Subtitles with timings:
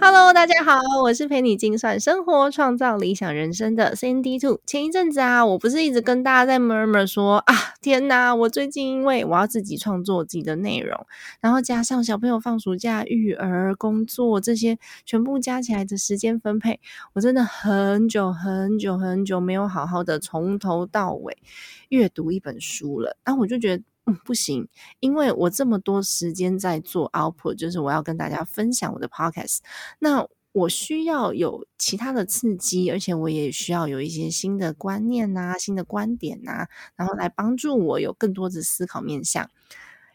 [0.00, 4.60] Hello，大家好，我是陪你精算生活、创造理想人生的 Cindy Two。
[4.64, 11.06] 前一阵子啊，我不是一直跟大家在 murmur 说啊，天哪，我最近因为我要自己创作自己的内容，
[11.40, 16.78] 然后加上小朋友放暑假、育儿、工作这些全部加起来的时间分配，
[17.14, 21.36] 我真的很久很久很久没有好好的从头到尾
[21.88, 23.16] 阅读一本书了。
[23.24, 23.82] 然后我就觉得。
[24.08, 24.66] 嗯，不行，
[25.00, 29.58] 因为我这么多时间在做 output，就是我要跟大家分享我的 podcast，
[29.98, 39.48] 那我需要有其他的刺激，而且我也需要有一些新的观念呐、新的观点呐，然后来帮助我有更多的思考面向。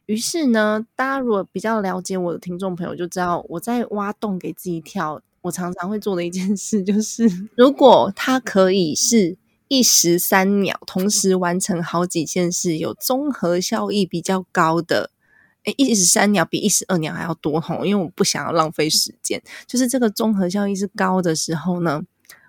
[0.08, 5.21] 于是呢，大家如果比较了解我的听众朋友就知道，我在挖洞给自己跳。
[5.41, 9.38] 我常常会做的一件事就是， 如果它可以是。
[9.73, 15.09] 一石三鸟同时完成好几件事，有综合效益比较高的，
[15.63, 19.41] 诶一石三鸟比一石二鸟还要多吼，因为我不想要浪费时间。
[19.65, 22.03] 就是这个综合效益是高的时候呢，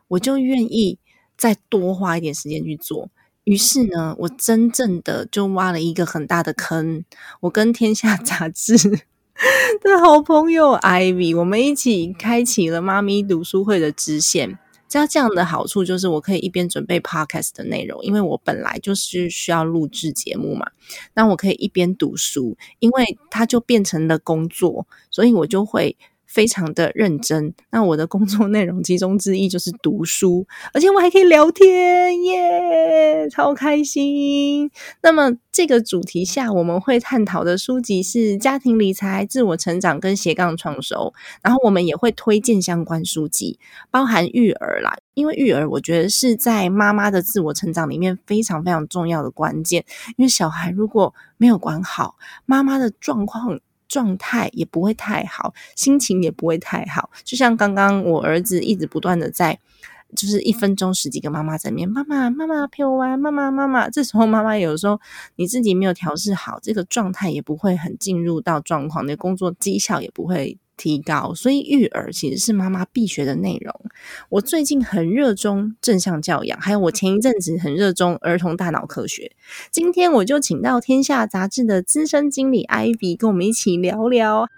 [0.09, 0.99] 我就愿意
[1.39, 3.09] 再多花一点时间去做。
[3.45, 7.03] 于是呢，我真正的就挖了一个很大的坑。
[7.41, 8.77] 我跟天下杂志
[9.81, 14.59] 的好朋友 Ivy，我们一起开启了妈咪读书会的支线。
[14.89, 20.67] 这这样的好处就是，我可以一边准备 podcast 的内容，因为我本来就是需要录制节目嘛。
[21.15, 25.97] 那我可以一边读书，因为它就变成了工作，所以我就会。
[26.35, 34.69] 非常的认真，那我的工作内容其中之一就是读书，而且我还可以聊天耶，超开心。
[35.01, 43.61] 那么这个主题下，我们会探讨的书籍是家庭理财、自我成长跟斜杠创收，然后我们也会推荐相关书籍，
[43.93, 49.85] 包含育儿啦，因为育儿我觉得是在妈妈的自我成长里面非常非常重要的关键，
[50.17, 53.61] 因为小孩如果没有管好，妈妈的状况。
[53.95, 57.11] 状态也不会太好，心情也不会太好。
[57.23, 59.57] 就像刚刚我儿子一直不断的在，
[60.17, 63.89] 就是一分钟十几个妈妈在面，妈妈妈妈陪我玩，妈妈妈妈。
[63.89, 65.01] 这时候妈妈有时候
[65.37, 70.59] 你自己没有调试好，这个状态也不会很进入到状况，你的工作绩效也不会。
[70.77, 73.75] 提高，所以育儿其实是妈妈必学的内容。
[74.29, 79.33] 我最近很热衷正向教养，还有我前一阵子很热衷儿童大脑科学。
[79.71, 84.49] 今天我就请到天下杂志的资深经理艾比跟我们一起聊聊。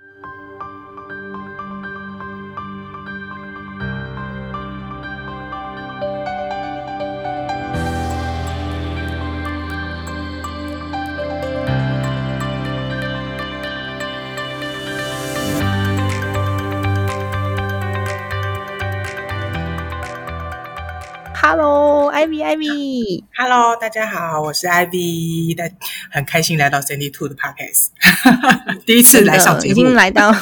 [21.48, 25.70] Hello，Ivy，Ivy，Hello，大家好，我是 Ivy，但
[26.10, 27.90] 很开心来到 Sandy Two 的 Podcast，
[28.84, 30.34] 第一次来上节目，已经来到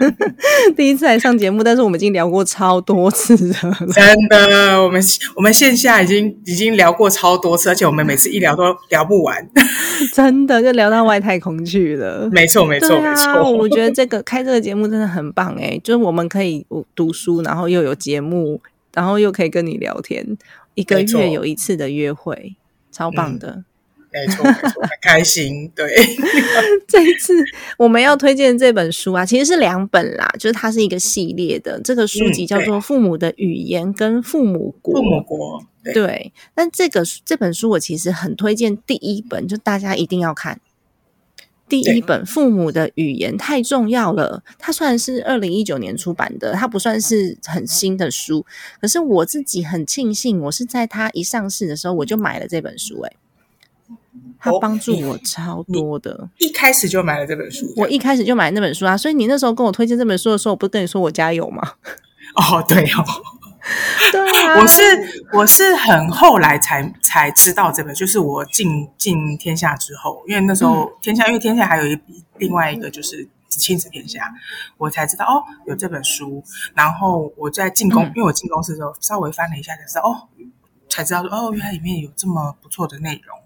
[0.74, 3.54] 第一次来上节目，但是我们已经聊过超多次了，
[3.92, 5.02] 真的，我们
[5.36, 9.46] 我们线下已经已经聊过超多次，而且我们每次一聊都聊不完，
[10.14, 16.64] 真的就聊到外太空去了，没错没错没错，我觉得这个开这个节目真的很棒哎，就是我们可以
[16.94, 18.62] 读书，然后又有节目。
[18.94, 20.36] 然后又可以跟你聊天，
[20.74, 22.56] 一个月有一次的约会，
[22.90, 23.64] 超棒的，
[24.12, 25.70] 没错，没错，很开心。
[25.76, 25.88] 对，
[26.88, 27.34] 这一次
[27.78, 31.80] 我们要推荐这本书啊，其实是两本啦，就是它是一个系列的。
[31.82, 34.94] 这个书籍叫做《父母的语言》跟《父母国》。
[34.96, 35.64] 父母国，
[35.94, 36.32] 对。
[36.54, 40.60] 但这个这本书我其实很推荐，第一本就大家一定要看。
[41.70, 44.42] 第一本《父母的语言》太重要了。
[44.58, 48.44] 它虽然是二零一九年出版的，它不算是很新的书，
[48.80, 53.00] 可是我自己很庆幸，我是在它一上市的时候我就买了这本书。
[53.02, 53.12] 哎，
[54.40, 56.28] 它帮助我超多的。
[56.38, 58.96] 一开始就买了这本书，我一开始就买那本书啊。
[58.96, 61.74] 所以你那时候跟我推荐这本书的时候，我不是跟你说我家有吗？
[62.34, 63.04] 哦，对哦。
[64.10, 64.82] 对啊，我是
[65.32, 72.00] 我是很后来才才知道这个，就是我进进天下之后，因为那时候天下，因为天下还有一
[72.38, 74.32] 另外一个就是亲子天下，
[74.78, 76.42] 我才知道哦有这本书。
[76.74, 80.28] 然后我在进公，因为我进公司的时候稍微翻了一下，才知道哦，
[80.88, 83.38] 才知道说哦原来里面有这么不错的内容，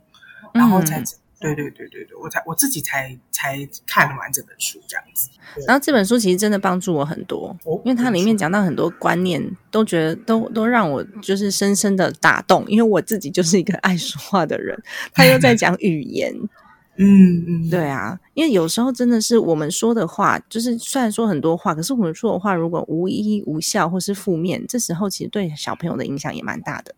[0.53, 1.03] 然后才
[1.41, 5.29] 对对对对对，我才我自己才才看完这本书这样子。
[5.67, 12.65] 然后这本书其实真的帮助我很多，哦因为它里面讲到很多观念，都觉得都都让我就是深深的打动。
[12.67, 14.81] 因为我自己就是一个爱说话的人，
[15.13, 16.35] 他又在讲语言，
[16.97, 26.95] 嗯嗯，对啊，因为有时候真的是我们说的话，就是虽然说很多话，可是我们说的话如果无意义、无效或是负面，这时候其实对小朋友的影响也蛮大的。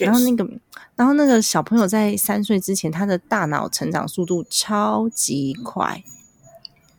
[0.00, 0.48] 然后那个，
[0.96, 6.02] 然后那个小朋友在三岁之前，他的大脑成长速度超级快。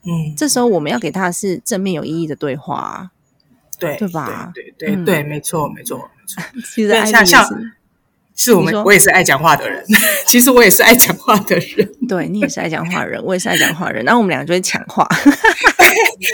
[0.04, 3.12] 嗯，这时候我们要给他的是正面有意义的对话啊、
[3.80, 6.44] 对对吧对对对没错没错没错，
[6.74, 7.72] 其实对艾像像是，
[8.36, 9.84] 是我们我也是爱讲话的人，
[10.28, 11.90] 其实我也是爱讲话的人。
[12.08, 15.08] 对你也是爱讲话的人，我也是爱讲话的人，然后我们两个就会抢话。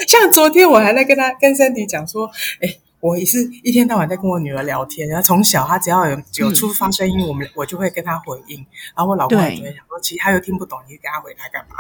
[0.08, 2.30] 像昨天我还在跟他跟 Sandy 讲说，
[2.60, 8.58] 哎，我也是一天到晚在跟我女儿聊天，然后从小她只要有有出发声音，我们我就会跟她回应，
[8.96, 11.76] 然后我老公也对就会想说，其实他又听不懂，你跟他回他干嘛？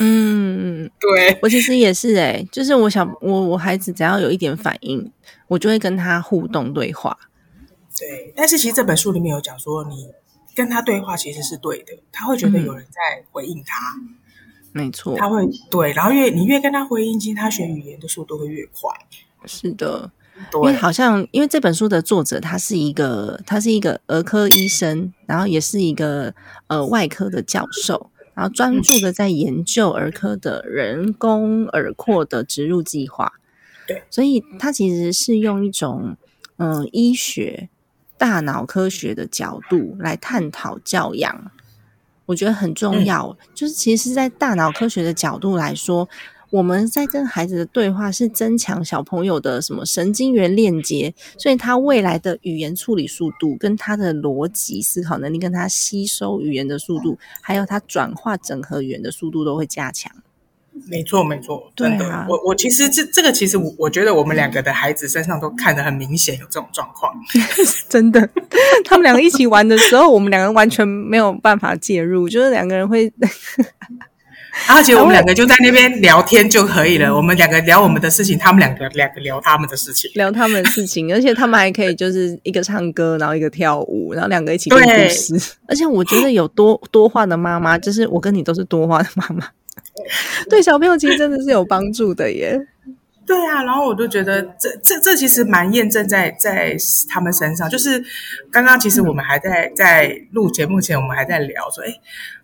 [0.00, 5.10] 嗯， 对，我其实也是诶、就是我想我我孩子只要有一点反应，
[5.46, 7.16] 我就会跟他互动对话。
[7.96, 10.08] 对，但是其实这本书里面有讲说，你
[10.56, 13.94] 跟他对话其实是对的，他会觉得有人在回应他，
[14.72, 18.90] 没错，他会对，然后越你越跟他回应，其实他学语言的速度会越快。
[19.46, 20.10] 是的。
[20.54, 26.34] 因为，好像因为这本书的作者他是一个他是一个儿科医生，然后也是一个
[26.66, 33.32] 呃外科的教授，然后专注的在研究儿科的人工耳廓的植入计划。
[33.86, 36.16] 对，所以他其实是用一种
[36.56, 37.68] 嗯、呃医学
[38.16, 41.50] 大脑科学的角度来探讨教养，
[42.26, 43.36] 我觉得很重要。
[43.54, 46.08] 就是其实在大脑科学的角度来说，
[46.54, 60.12] 我们在跟孩子的对话是增强小朋友的什么神经元链接，所以他未来的语言处理速度、跟他的逻辑思考能力、跟他吸收语言的速度，还有他转化整合语言的速度都会加强。
[60.88, 67.12] 没错没错，对真的，啊我我其实这这个其实我我觉得我们两个的孩子身上都看得很明显有这种状况。
[67.90, 68.30] 真的，
[68.86, 73.12] 他们两个一起玩的时候，我们两个完全没有办法介入，就是两个人会
[74.66, 80.10] 然后其实我们两个就在那边聊天就可以了，我们两个聊我们的事情，他们两个两个聊他们的事情。
[80.14, 85.34] 聊他们的事情， 而且他们还可以就是一个唱歌，然后一个跳舞，然后两个一起看故事。
[85.66, 89.46] 而且我觉得有多多话的妈妈，就是我跟你都是多话的妈妈，
[90.48, 92.58] 对小朋友其实真的是有帮助的耶。
[93.26, 96.76] 对啊，然后我就觉得这这这其实蛮验证在在
[97.08, 97.68] 他们身上。
[97.70, 98.02] 就是
[98.50, 101.88] 刚刚其实我们还在在录节目前，我们还在聊说，哎，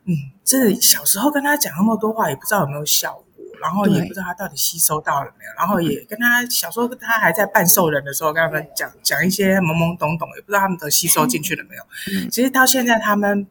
[0.07, 3.25] 嗯，真的小时候跟他讲那么多话，也不知道有没有效果，
[3.61, 11.83] 然后也不知道他到底吸收到了没有，然后也跟他小时候他还在半兽人的时候，跟他们讲讲一些懵懵懂懂，也不知道他们都吸收进去了没有。
[12.13, 13.47] 嗯其实到现在他们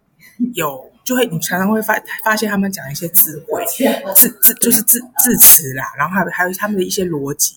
[0.53, 0.88] 有。
[1.09, 3.65] 就会，你常常会发发现他们讲一些智慧、
[4.13, 7.55] 字字就是字字词啦，然后还有还有他们的一些逻辑，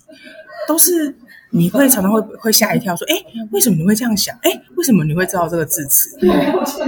[0.67, 1.15] 都是
[1.51, 4.35] 你会常常会会吓一跳，说，哎，为什么你会这样想？
[4.41, 6.17] 哎，为什么你会知道这个字词？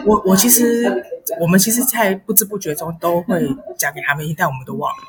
[0.06, 1.04] 我我其实
[1.38, 3.46] 我们其实，在不知不觉中都会
[3.76, 5.04] 讲给他们听，但我们都忘了，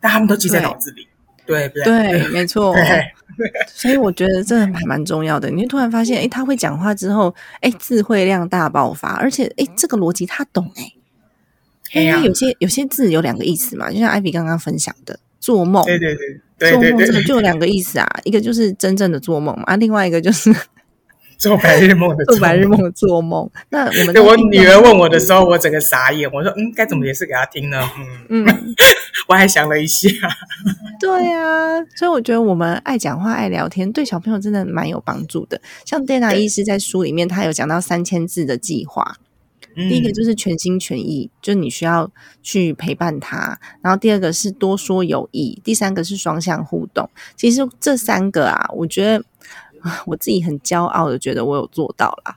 [0.00, 1.08] 但他们都记在脑子里，
[1.44, 1.82] 对不对？
[1.82, 2.72] 对，没错。
[3.36, 5.50] 对所以我觉得这还蛮重要的。
[5.50, 10.92] 你会突然发现，哎，他会讲话之后，哎，智慧量大爆发，而且，哎，这个逻辑他懂，哎。
[11.92, 20.54] 因为有些有些字有两个意思嘛，就像艾比刚刚分享的做梦，对对对对做梦这个就有两个意思啊，一个就是真正的做梦嘛，啊，另外一个就是
[21.38, 22.82] 做白日梦的做白日梦。
[22.82, 23.50] 的做梦。
[23.70, 26.30] 那我们对我女儿问我的时候，我整个傻眼。
[26.30, 27.80] 我说：“嗯，该怎么解释给她听呢？”
[28.28, 28.74] 嗯，嗯，
[29.26, 30.10] 我还想了一下。
[31.00, 35.58] 对啊，所以我觉得我们爱讲话、爱聊天，对小朋友真的蛮有帮助的。
[35.86, 39.16] 像 Dana 医师在书里面，他有讲到三千字的计划，
[39.76, 42.10] 第一个嗯就是全心全意，就你需要
[42.42, 47.08] 去陪伴他；然后第二个是多说有益，第三个是双向互动。
[47.36, 49.24] 其实这三个啊，我觉得
[49.80, 52.36] 啊，我自己很骄傲的觉得我有做到啦。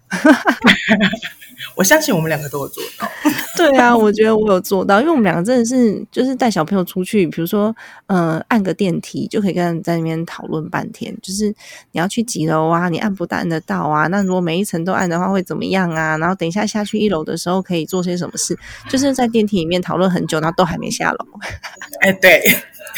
[1.75, 3.08] 我相信我们两个都有做到。
[3.57, 7.75] 对啊，我觉得我有做到，因为我们两个真的是就是带小朋友出去，比如说，
[8.07, 11.48] 呃，按个电梯就可以跟在那边讨论半天，就是
[11.91, 14.07] 你要去几楼啊，你按不按得到啊？
[14.07, 16.17] 那如果每一层都按的话会怎么样啊？
[16.17, 18.57] 然后等一下下去一楼的时候可以做些什么事？
[18.89, 21.17] 就是在电梯里面讨论很久，然后都还没下楼。
[22.01, 22.41] 哎，对，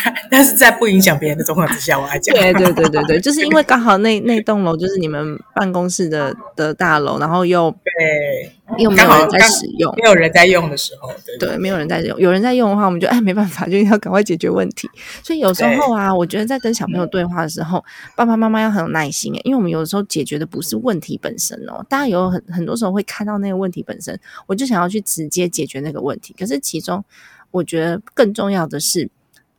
[0.30, 2.36] 但是在不影响别人的状况之下，我还讲。
[2.36, 14.90] 对对对对对，就是因为刚好那那栋楼就是你们办公室的的大楼，然后又对又没有人在刚好刚使用，没有人在用的时候，对对，没有人在用，有人在用的话，我们就哎没办法，就要赶快解决问题。
[15.24, 17.84] 所以有时候啊，我觉得在跟小朋友对话的时候，
[18.16, 26.36] 爸爸妈妈要很有耐心诶，因为我们有的时候解决的不是问题本身哦，大家有很很多时候会看到那个问题本身，我就想要去直接解决那个问题。
[26.38, 27.04] 可是其中，
[27.52, 29.10] 我觉得更重要的是，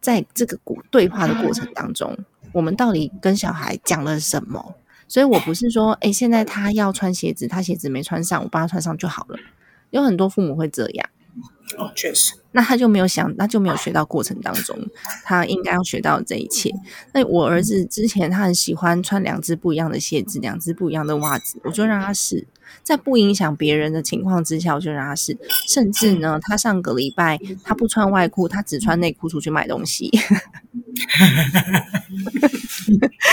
[0.06, 2.16] 在这个过对话的过程当中，
[2.52, 4.76] 我们到底跟小孩讲了什么？
[5.08, 9.36] 所以我不是说，哎，现在他要穿鞋子，他鞋子没穿上，我帮他穿上就好了。
[9.90, 11.10] 有很多父母会这样。
[11.76, 14.78] 哦，确实，那他就没有想，那就没有学到过程当中
[15.25, 16.72] 他应该要学到这一切。
[17.12, 22.46] 那我儿子之前他很喜欢穿两只不一样的鞋子，两只不一样的袜子，我就让他试，
[22.82, 25.37] 在不影响别人的情况之下，我就让他试。
[25.66, 30.11] 甚至呢，他上个礼拜他不穿外裤，他只穿内裤出去买东西。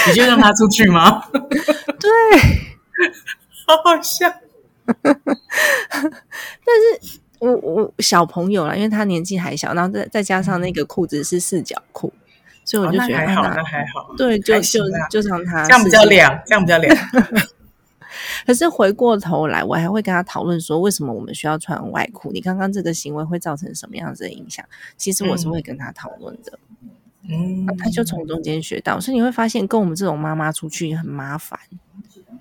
[0.08, 1.24] 你就让他出去吗？
[1.32, 2.10] 对，
[3.68, 4.32] 好好笑。
[4.86, 6.76] 但
[7.06, 12.12] 是我我小朋友啦，因为他年纪还小，然后再再加上那个裤子是四角裤，
[12.66, 16.96] 所以我就觉得还好，他那还好，对，就就就让他这样比较凉，这样比较凉。
[18.46, 22.32] 可是回过头来，我还会跟他讨论说，为什么我们需要穿外裤？
[22.32, 24.66] 你刚刚这个行为会造成什么样子的影响？
[24.98, 26.60] 其实我是会跟他讨论的，
[27.30, 29.00] 嗯，他就从中间学到。
[29.00, 31.60] 所以你会发现，跟我们这种妈妈出去很麻烦，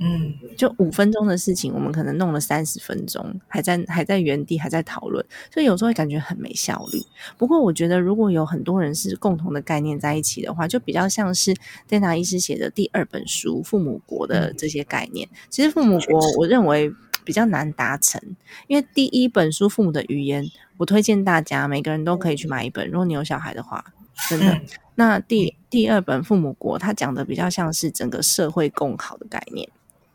[0.04, 7.00] 嗯，就五分钟的事情，我们可能弄了三十分钟，还在还在原地还在讨论，所以有时候会感觉很没效率。
[7.38, 11.54] 不过我觉得，如果有很多人是共同的概念在一起的话，就比较像是
[11.88, 15.28] Dana 医师写的第二本书《父母国》的这些概念。
[15.48, 16.92] 其实父母国，我认为
[17.24, 18.20] 比较难达成，
[18.66, 20.44] 因为第一本书《父母的语言》，
[20.78, 23.84] 我推荐大家每个人都可以去买一本，如果你有小孩的话，
[24.28, 24.52] 真的。
[24.52, 24.60] 嗯
[24.94, 29.66] 那第第二本《父母国》，它讲的比较像是整个社会共好的概念。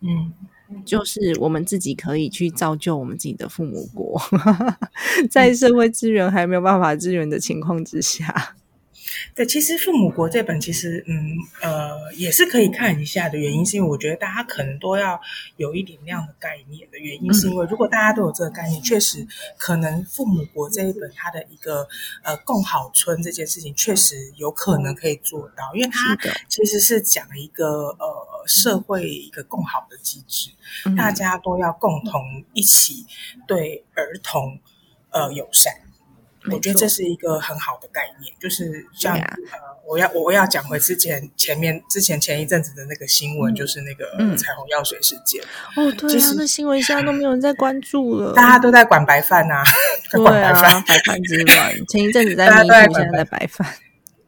[0.01, 0.31] 嗯，
[0.85, 4.21] 就是我们自己可以去造就我们自己的父母国，
[5.31, 8.55] 在社会资源还没有办法支援的情况之下，
[9.35, 15.19] 对，其实《父母国》这本其实，嗯呃，也是可以看一下的原因，是因为我觉得大家可能都要
[15.57, 19.25] 有一点那样的概念的原因，是因为如果大家都有这个概念，确实
[19.57, 21.87] 可能《父母国》这一本它的一个
[22.23, 30.51] 呃共好村这件事情，确实有可能可以做到，因为它其实是讲一个呃社会一个共好的机制，
[30.85, 30.95] 嗯。
[30.95, 33.05] 大家都要共同一起
[33.47, 34.59] 对儿童
[35.11, 35.73] 呃友善。
[36.47, 45.41] 没我觉得错这是一个很好的概念，就是像、啊呃，我要我要讲回之前前面之前前一阵子的那个新闻，就是那个嗯彩虹药水事件，
[45.75, 49.63] 哦，对啊那新闻现在都没有人在关注了，大家都在管白饭啊，
[50.11, 53.67] 在 管白饭，，白饭之乱，前一阵子在大家都在管现在在白饭，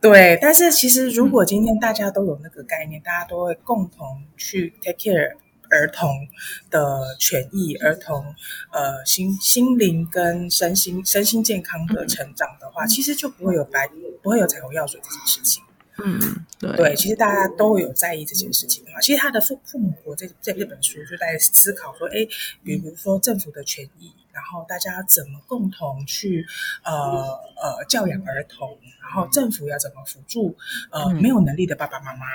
[0.01, 0.37] 对。
[0.41, 5.35] 但是其实嗯如果今天大家都有那个概念，大家都会共同去 take care
[5.69, 6.27] 儿童
[6.69, 8.23] 的权益，儿童
[8.71, 13.89] 呃心心灵跟身心身心健康的成长的话，其实就不会有白
[14.21, 15.63] 不会有彩虹药水这件事情。
[16.01, 16.71] 嗯，对。
[16.77, 22.25] 对，其实大家都有在意这件事情的话，其实他的父父母国这这这本书就在思考说，哎，
[22.63, 26.45] 比如说政府的权益，然后大家怎么共同去
[26.85, 30.55] 呃呃教养儿童，然后政府要怎么辅助
[30.89, 31.21] 呃嗯。
[31.21, 32.25] 没有能力的爸爸妈妈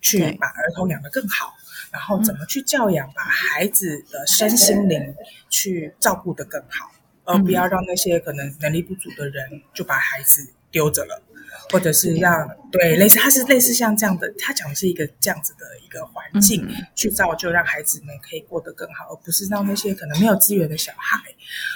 [0.00, 1.54] 去把儿童养得更好，
[1.90, 5.14] 然后怎么去教养，把孩子的身心灵
[5.48, 6.92] 去照顾得更好，
[7.24, 11.22] 而不要让那些可能能力不足的人就把孩子丢着了。
[11.70, 16.74] 或者是让对类似，他是类似像这样的，他讲的是一个这样子的一个环境，嗯。
[16.94, 21.18] 去造就让孩子们可以过得更好，而不是让那些可能没有资源的小孩，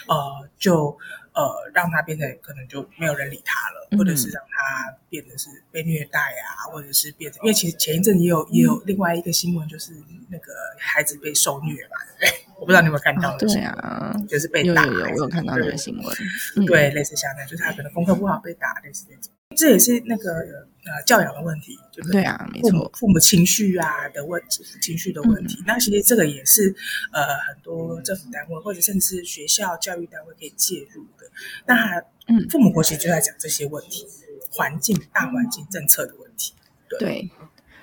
[0.08, 0.98] 呃，就
[1.36, 9.92] 呃让他变成可能就没有人理他了，嗯或者是让他变得是被虐待啊，或者是变成，因为其实前一阵也有也有另外一个新闻，就是
[10.30, 12.42] 那个孩子被受虐嘛，对不对？
[12.58, 16.16] 我不知道你有没有看到啊对啊，就是被打，有有有，我有看到那个新闻，
[16.56, 19.30] 嗯，对，类似像那样，就是他可能功课不好被打，类似那种。
[19.54, 25.62] 这也是那个呃教养的问题，就是对啊，没错，父母情绪啊的问题，情绪的问题。
[25.66, 26.74] 那其实这个也是
[27.12, 31.28] 呃很多政府单位或者甚至是学校教育单位可以介入的。
[31.66, 34.06] 那嗯父母国其实就在讲这些问题，
[34.50, 36.54] 环境、大环境政策的问题。
[36.98, 37.30] 对。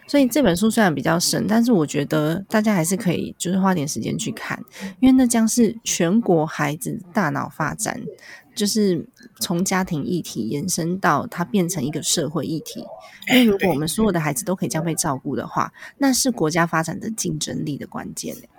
[0.06, 4.62] 所以这本书虽然比较深，但是我觉得大家还是可以就是花点时间去看，
[5.00, 8.00] 因为那将是全国孩子大脑发展，
[8.56, 9.08] 就是
[9.40, 12.86] 从家庭议题延伸到它变成一个社会议题。
[13.30, 18.50] 因为如果我们所有的孩子都可以这样被照顾的话，那是国家发展的竞争力的关键欸。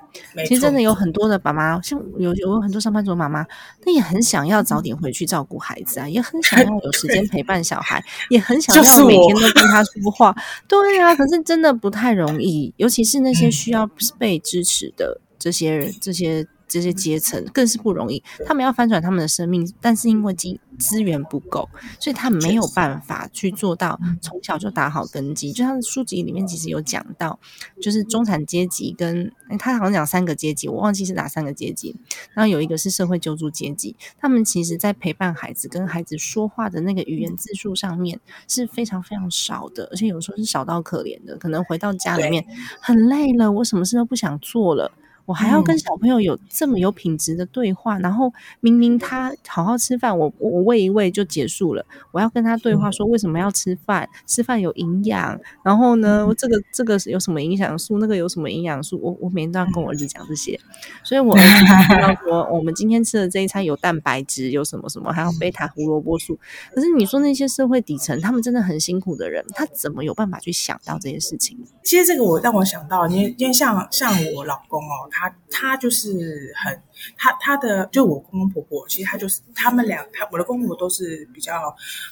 [0.47, 3.45] 其实真的有很多的爸妈，像有有很多上班族妈妈，
[3.85, 10.33] 那也很想要早点回去照顾孩子啊， 也很想要有时间陪伴小孩，也很想就是要每天都跟他说话。
[10.69, 18.21] 对啊，可是真的不太容易，尤其是那些需要被支持的这些这些这些阶层更是不容易。
[18.45, 21.69] 他们要翻转他们的生命，但是因为资资源不够，
[22.00, 25.52] 所以他没有办法去做到从小就打好根基。
[25.52, 27.38] 就像书籍里面其实有讲到，
[27.81, 31.95] 就是中产阶级跟他好像讲三个阶级，我忘记是哪三个阶级。
[32.33, 41.37] 然后有一个是社会救助阶级，他们其实在陪伴孩子、跟孩子说话的那个语言字数上面是非常非常少的，而且有时候是少到可怜的。
[41.38, 42.45] 可能回到家里面
[42.81, 44.90] 很累了，我什么事都不想做了。
[45.26, 51.85] 我还要跟小朋友有这么有品质的对话，然后明明他好好吃饭，我我喂一喂就结束了。
[52.12, 55.40] 我要跟他对话说为什么要吃饭，吃饭有营养。
[55.62, 60.61] 然后呢，这个这个有什么营养素，那个有什么营养素，我我每天都要跟我儿子讲这些。
[61.02, 61.64] 所以我儿子
[61.95, 66.38] 知道说，我们今天吃的这一餐有蛋白质，有什么什么，还有贝塔胡萝卜素。
[66.75, 71.59] 可是你说那些社会底层，他们真的很辛苦的人，他怎么有办法去想到这些事情？
[71.83, 75.09] 其实这个我让我想到，因为因为像像我老公哦。
[75.16, 76.83] 他他就是很
[77.16, 81.54] 他他的就我公公婆婆，其实他就是他们俩，他我的公公婆都是比较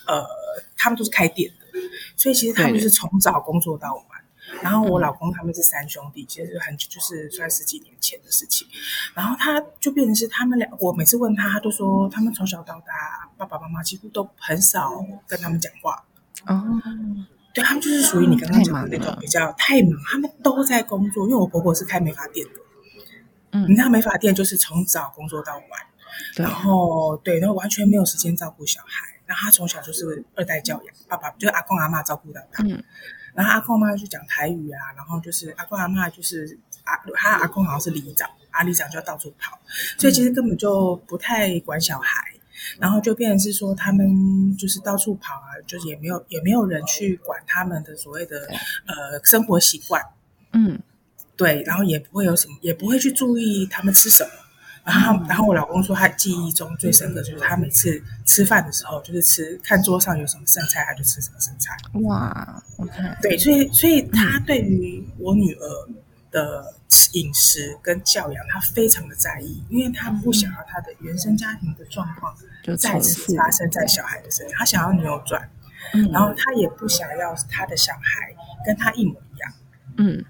[0.06, 0.25] 呃，
[0.76, 1.80] 他们都是开店的，
[2.16, 4.04] 所以其实他们就是从早工作到晚。
[4.61, 8.68] 然后我老公他们是三兄弟，其实很就是算十几年前的事情。
[9.14, 16.04] 然后他就变成是他们俩，我每次问他，他都说他们从小到大，爸爸妈妈几乎都很少跟他们讲话。
[16.47, 16.80] 哦。
[17.54, 21.26] 对他们就是属于你刚刚讲的那种比较太忙，他们都在工作。
[21.26, 22.52] 因为我婆婆是开美发店的，
[23.52, 25.66] 嗯，你知道美发店就是从早工作到晚，
[26.37, 29.09] 然后对，然后完全没有时间照顾小孩。
[29.25, 32.82] 然后他从小就是二代教养，爸爸就是阿公阿妈照顾到他，嗯，
[33.35, 39.59] 然后阿公阿妈就讲台语啊，然后就是阿公阿妈就是阿他阿公好像是里长，阿里长就要到处跑，
[39.97, 42.25] 所以其实根本就不太管小孩。
[42.78, 48.38] 然后就变成是说，他们就是到处跑啊，就是也没有也没有人去管他们的所谓的
[48.87, 50.00] 呃生活习惯，
[50.52, 50.80] 嗯，
[51.37, 54.31] 对，然后也不会有什么，也不会去注意他们吃什么。
[54.85, 61.77] 然后，然后我老公说，他记忆中最深刻就是他每次吃饭的时候，就是吃看桌上有什么剩菜，他就吃什么剩菜。
[62.03, 62.62] 哇，
[63.23, 65.89] 对，所以所以他对于我女儿
[66.31, 66.75] 的。
[67.15, 72.35] 饮食跟教养，他非常的在意，因为他不想要他的原生家庭的状况
[72.79, 75.47] 再次发生在小孩的身上，他想要扭转，
[76.11, 78.35] 然后他也不想要他的小孩
[78.65, 79.53] 跟他一模一样。
[79.97, 80.25] 嗯，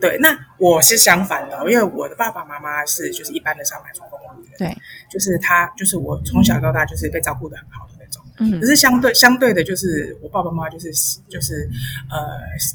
[0.00, 0.16] 对。
[0.18, 4.76] 那我是相反的，因为我的爸爸妈妈是就是一般的上班族公务员，对，
[5.10, 8.22] 就是他就是我从小到大就是被照顾的很好的那种。
[8.38, 10.92] 嗯，可是相对相对的，就是我爸爸妈妈就是
[11.28, 11.68] 就是
[12.10, 12.18] 呃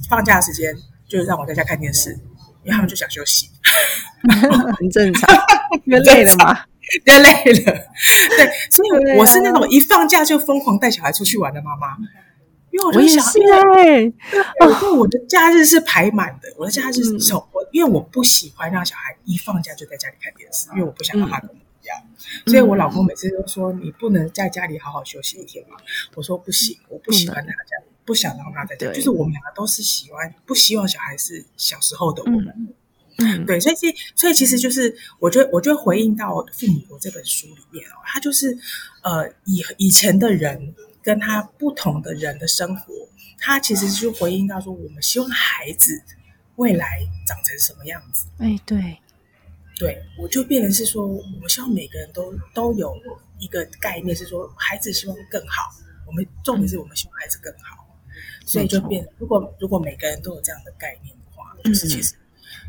[0.09, 0.75] 放假时间
[1.07, 2.17] 就是让我在家看电视。
[2.63, 3.49] 因为他们就想休息，
[4.77, 5.33] 很正常。
[5.85, 6.53] 因为累了嘛，
[7.05, 7.29] 因为累
[7.63, 7.71] 了。
[8.35, 11.95] 对，所以我是那种一放假就疯狂带小孩出去玩的妈妈。
[12.77, 14.13] 因为我就想，对，
[14.61, 16.53] 我我的假日是排满的。
[16.57, 21.97] 我的假日从我，因为我不喜欢让小孩一放假就在家里看电视，因为我不想让他跟我一样。
[22.45, 25.77] 所以我老公每次都说：“你不能在家里好好休息一天吗？”
[26.13, 32.73] 我说：“不行，我不喜欢他这样。”不想让他在家，就是我们两个都是喜欢，不希望小孩是小时候的我们。
[33.17, 38.55] 嗯，对，所以其所以其实就是，我觉得我就回应到《父母国》这本书里面哦，他就是
[39.01, 40.73] 呃以以前的人
[41.07, 42.93] 跟他不同的人的生活，
[43.39, 46.03] 他其实就回应到说，我们希望孩子
[46.57, 48.27] 未来长成什么样子？
[48.39, 48.99] 哎，对，
[49.79, 52.93] 对我就变成是说，我们希望每个人都都有
[53.39, 55.73] 一个概念，是说孩子希望更好，
[56.05, 57.87] 我们重点是我们希望孩子更好。
[58.45, 62.15] 所以就变，如果如果每个人都有这样的概念的话，就是其实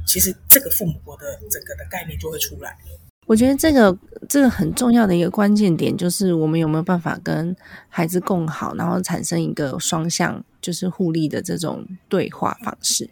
[0.06, 3.07] 其实这个父母国的整个的概念就会出来了。
[3.28, 7.54] 我觉得这个这个很重要的一个关键点，就是我们有没有办法跟
[7.90, 13.08] 孩子共好，然后产生一个双向就是互利的这种对话方式。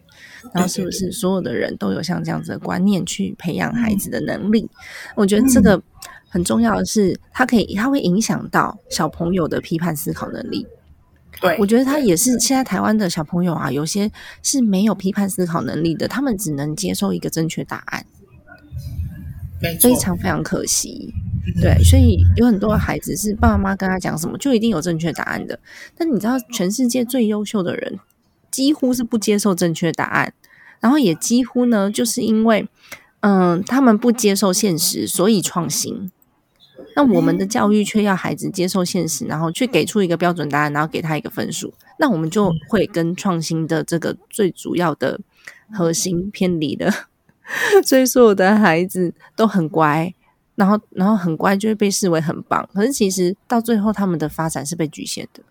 [0.53, 4.67] 然后是不是所有的人都有像这样子的观念去培养孩子的能力？
[5.15, 5.79] 我觉得这个
[6.27, 10.65] 很重要的是，它可以它会影响到小朋友的批判思考能力。
[11.39, 12.39] 对，我觉得他也是。
[12.39, 18.03] 现在台湾的小朋友啊，有些是没有批判思考能力的，他们只能接受一个正确答案，
[19.81, 21.13] 非常非常可惜。
[21.61, 25.59] 对，所以有很多的孩子是爸爸妈妈跟他讲什么，就一定有正确答案的。
[25.97, 27.99] 但你知道，全世界最优秀的人
[28.51, 30.33] 几乎是不接受正确答案，
[30.81, 32.67] 然后也几乎呢，就是因为
[33.21, 36.11] 嗯，他们不接受现实，所以创新。
[36.95, 45.19] 那我们的教育却要孩子接受现实，然后去给出一个标准答案，然后给他一个分数，那我们就会跟创新的这个最主要的
[45.71, 46.91] 核心偏离了。
[47.85, 50.13] 所以说我的孩子都很乖，
[50.55, 55.41] 然后然后很乖就会被视为很棒，可是其实到最后他们的发展是被局限的。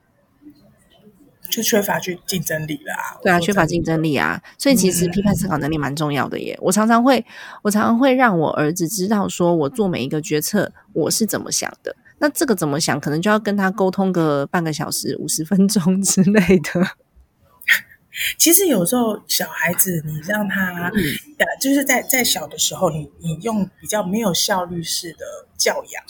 [1.48, 3.16] 就缺乏去竞争力了啊。
[3.22, 6.59] 对啊，缺乏竞争力啊，所以其实嗯批判思考能力蛮重要的耶。
[6.61, 7.24] 我常常会，
[7.62, 11.94] 我常常会让我儿子知道，说我做每一个决策我是怎么想的。
[12.18, 16.87] 那这个怎么想，可能就要跟他沟通个半个小时、五十分钟之类的。
[18.38, 21.00] 其实有时候小孩子，你让他，嗯
[21.38, 25.24] 呃，就是在在小的时候，你你用比较没有效率式的
[25.57, 26.02] 教养，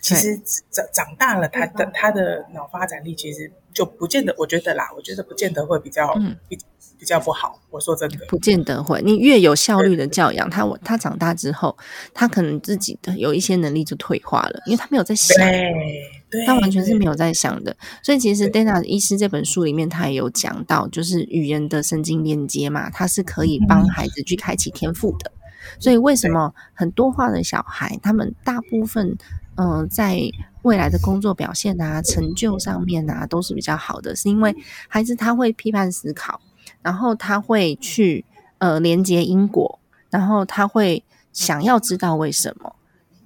[0.00, 0.38] 其实
[0.70, 6.58] 长长大了，他的他的脑发展力其实就不见得，我觉得啦，我觉得不见得会比较、嗯比
[6.98, 7.60] 比较不好。
[7.70, 9.00] 我说真的，不见得会。
[9.02, 11.76] 你越有效率的教养，他他长大之后，
[12.12, 15.36] 他可能自己的有一些能力就退化了，因为他没有在想。
[16.46, 25.32] 他完全是没有有在想的，所以其实 Dana 医师这本书里面，他也有讲到，就是语言的神经连接嘛，它是可以帮孩子去开启天赋的。
[25.78, 29.16] 所以为什么很多话的小孩，他们大部分
[29.54, 30.20] 嗯、呃在
[30.62, 34.54] 未来的工作表现啊、成就上面啊，都是比较好的，是因为
[34.86, 36.42] 孩子他会批判思考，
[36.82, 38.26] 然后他会去
[38.58, 39.78] 呃连接因果，
[40.10, 42.74] 然后他会想要知道为什么。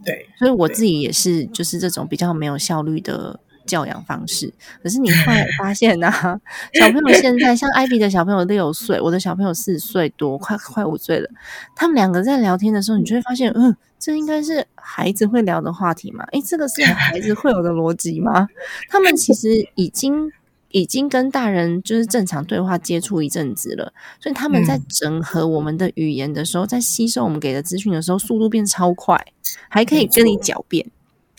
[0.04, 4.52] 对所以我自己也是，就是这种比较没有效率的教养方式。
[4.82, 6.10] 可是你后来发现呢、
[6.80, 11.28] 小朋友现在像艾比的小朋友六岁，我的小朋友四岁多，快快五岁了。
[11.76, 16.24] 他们两个在聊天的时候，你就会发现，嗯，这应该是孩子会聊的话题嘛？
[16.32, 18.48] 诶，这个是孩子会有的逻辑吗？
[18.88, 20.32] 他们其实已经。
[20.72, 29.24] 已经跟大人就是正常对话接触一阵子了，所以他们在嗯整合我们的语言的时候，在吸收我们给的资讯的时候，速度变超快，
[29.68, 30.90] 还可以跟你狡辩。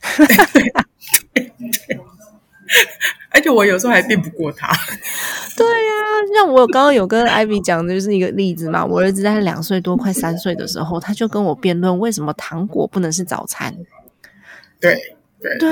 [3.29, 4.67] 而且我有时候还辩不过他。
[5.57, 5.93] 对呀、
[6.35, 13.75] 像我刚刚有跟艾比讲的就是一个例子嘛，我儿子在两岁多快三岁的时候，他就跟我辩论为什么糖果不能是早餐。
[14.79, 14.95] 对
[15.39, 15.69] 对，对，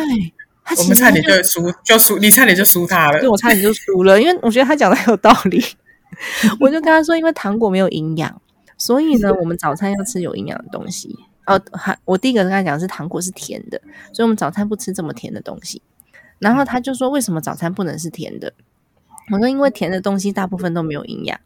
[0.78, 3.28] 我们差点就就输，就输，你差点就输他了对。
[3.28, 5.64] 我差点就输了，因为我觉得他讲的很有道理。
[6.60, 8.42] 我就跟他说，因为糖果没有营养，
[8.78, 11.18] 所以呢， 我们早餐要吃有营养的东西。
[11.48, 13.82] 哦，还我第一个跟他讲是糖果是甜的，
[14.14, 15.82] 所以我们早餐不吃这么甜的东西。
[16.40, 18.54] 然后他就说，为什么早餐不能是甜的？
[19.32, 21.40] 我说，因为甜的东西大部分都没有营养。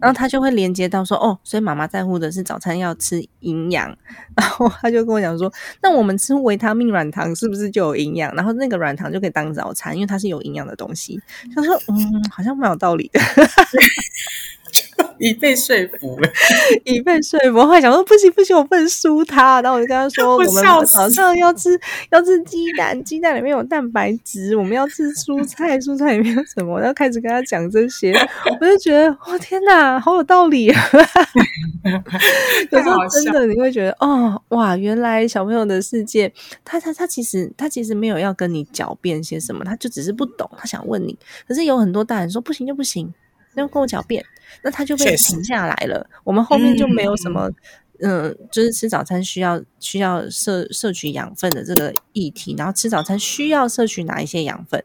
[0.00, 3.86] 然后他就会连接到说，哦，所以妈妈在乎的是早餐要吃营养。
[4.36, 8.34] 然后他就跟我讲说，那我们吃维他命软糖是不是就有营养？
[8.34, 11.20] 然后那个软糖就可以当早餐，因为它是有营养的东西。
[11.54, 13.20] 他说，嗯，好像蛮有道理的。
[15.18, 16.28] 你被说服了，
[16.84, 19.60] 已被说服，我后来想说不行不行，我不能输他。
[19.62, 21.78] 然后我就跟他说， 我我们早上要吃
[22.10, 26.78] 要吃鸡蛋，鸡蛋里面有蛋白质，我们要吃蔬菜，蔬菜里面有什么？
[26.80, 28.12] 然后开始跟他讲这些，
[28.60, 30.82] 我就觉得，哦天哪，好有道理啊！
[32.70, 36.32] 有时候真的你会觉得，哦哇，原来小朋友的世界，
[36.64, 41.16] 他他他其实他其实没有要跟你狡辩些什么，他就只是不懂，他想问你。
[41.46, 43.12] 可是有很多大人说不行就不行，
[43.54, 44.24] 要跟我狡辩，
[44.62, 46.06] 那他就被停下来了。
[46.24, 47.50] 我们后面就没有什么，
[48.00, 54.82] 嗯、就是吃早餐需要需要摄摄取养分的这个议题，然后吃早餐需要摄取哪一些养分，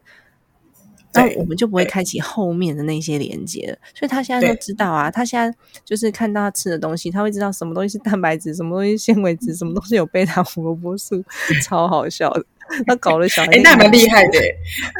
[1.14, 3.78] 那对我们就不会开启后面的那些连接了。
[3.94, 11.24] 所以他现在都知道啊，他现在就是看到他吃的东西，他会知道什么东西是蛋白质，什么东西纤维质，什么东西有贝塔胡萝卜素，
[11.64, 12.44] 超好笑的。
[12.86, 14.38] 他搞了小孩，哎，那蛮厉害的，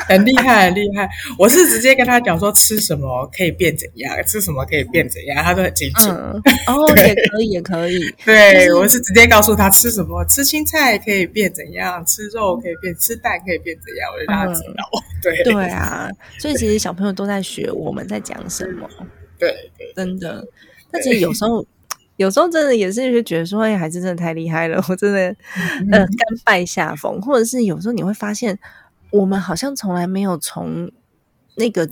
[0.06, 1.08] 很厉害，很厉害。
[1.38, 6.08] 我是直接跟他讲说，吃什么可以变怎样，吃什么可以变怎样，他都很清楚。
[6.08, 8.14] 嗯，哦，也可以，也可以。
[8.24, 14.84] 对，我是直接告诉他吃什么，吃青菜可以变怎样，吃肉可以变，吃蛋可以变怎样，我就让他知道。
[15.22, 18.88] 对对啊，所以其实小朋友都在学我们在讲什么，
[19.38, 20.46] 对对，真的。
[20.90, 21.64] 但其实有时候，
[22.18, 25.34] 有时候真的也是就觉得说，哎，孩子真的太厉害了，我真的
[25.92, 27.22] 呃甘拜下风。
[27.22, 28.58] 或者是有时候你会发现，
[29.10, 30.90] 我们好像从来没有从
[31.54, 31.88] 那个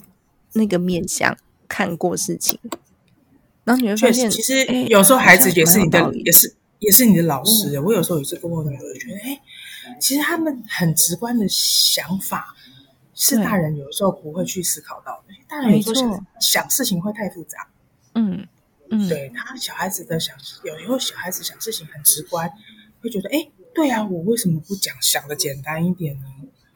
[0.55, 1.37] 那个面向
[1.69, 2.59] 看过事情，
[3.63, 7.79] 然后你会发确现，其实哎有时候孩子也是你的也是也是你的老师。
[7.79, 9.41] 我有时候也是跟我女儿觉得，哎，
[10.01, 12.55] 其实他们很直观的想法
[13.15, 15.35] 是大人有时候不会去思考到的。
[15.49, 17.69] 大人有时候想想事情会太复杂。
[18.15, 18.45] 嗯
[18.91, 22.51] 嗯，对他小孩子的想，有时候小孩子想事情很直观，
[23.01, 26.27] 会觉得，哎，对啊，我为什么不讲想的简单一点呢？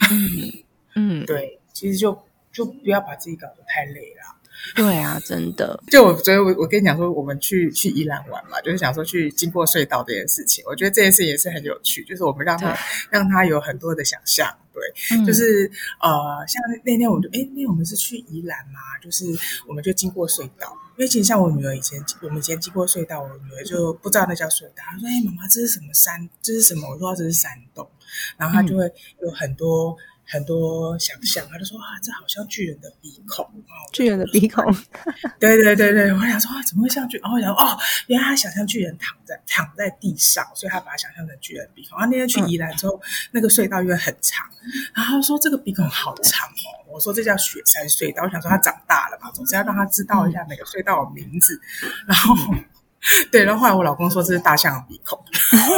[0.10, 2.18] 嗯嗯，对，其实就
[2.52, 4.36] 就不要把自己搞得太累了。
[4.74, 12.76] 对啊，真的， 就我所以我我跟你讲说，我们去去宜兰玩嘛，就是想说去经过隧道这件事情，我觉得这件事也是很有趣，就是我们让他
[13.08, 14.82] 让他有很多的想象，对，
[15.16, 15.70] 嗯就是
[16.00, 16.10] 呃，
[16.46, 19.24] 像那天我们就哎，那天我们是去宜兰嘛，就是
[19.66, 26.28] 我们就经过隧道，因为其实像我女儿以前我们以前经过隧道，我女儿就不知道那叫隧道，她说哎，妈妈这是什么山？
[26.42, 26.90] 这是什么？
[26.90, 27.88] 我说这是山洞，
[28.36, 28.84] 然后她就会
[29.22, 29.96] 有很多。
[30.30, 34.64] 很多想象，他就说啊，这好像巨人的鼻孔哦，巨人的鼻孔，
[35.40, 37.18] 对对对对，我想说啊，怎么会像巨？
[37.18, 41.98] 然后我想哦，原来他想象巨人躺在躺在地上，所以他把它想象成巨人鼻孔。
[41.98, 43.00] 然后那天去宜兰之后，
[43.32, 44.46] 那个隧道因为很长，
[44.94, 48.22] 然后他说这个鼻孔好长哦，我说这叫雪山隧道。
[48.22, 51.60] 我想说他长大了嘛，总是要让他知道一下每个隧道的名字，
[52.06, 52.34] 然后。
[53.32, 55.18] 对，然后后来我老公说这是大象的鼻孔，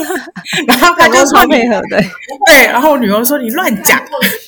[0.67, 2.03] 然后他就说配合的，
[2.47, 3.97] 对，然后我女儿说你乱讲，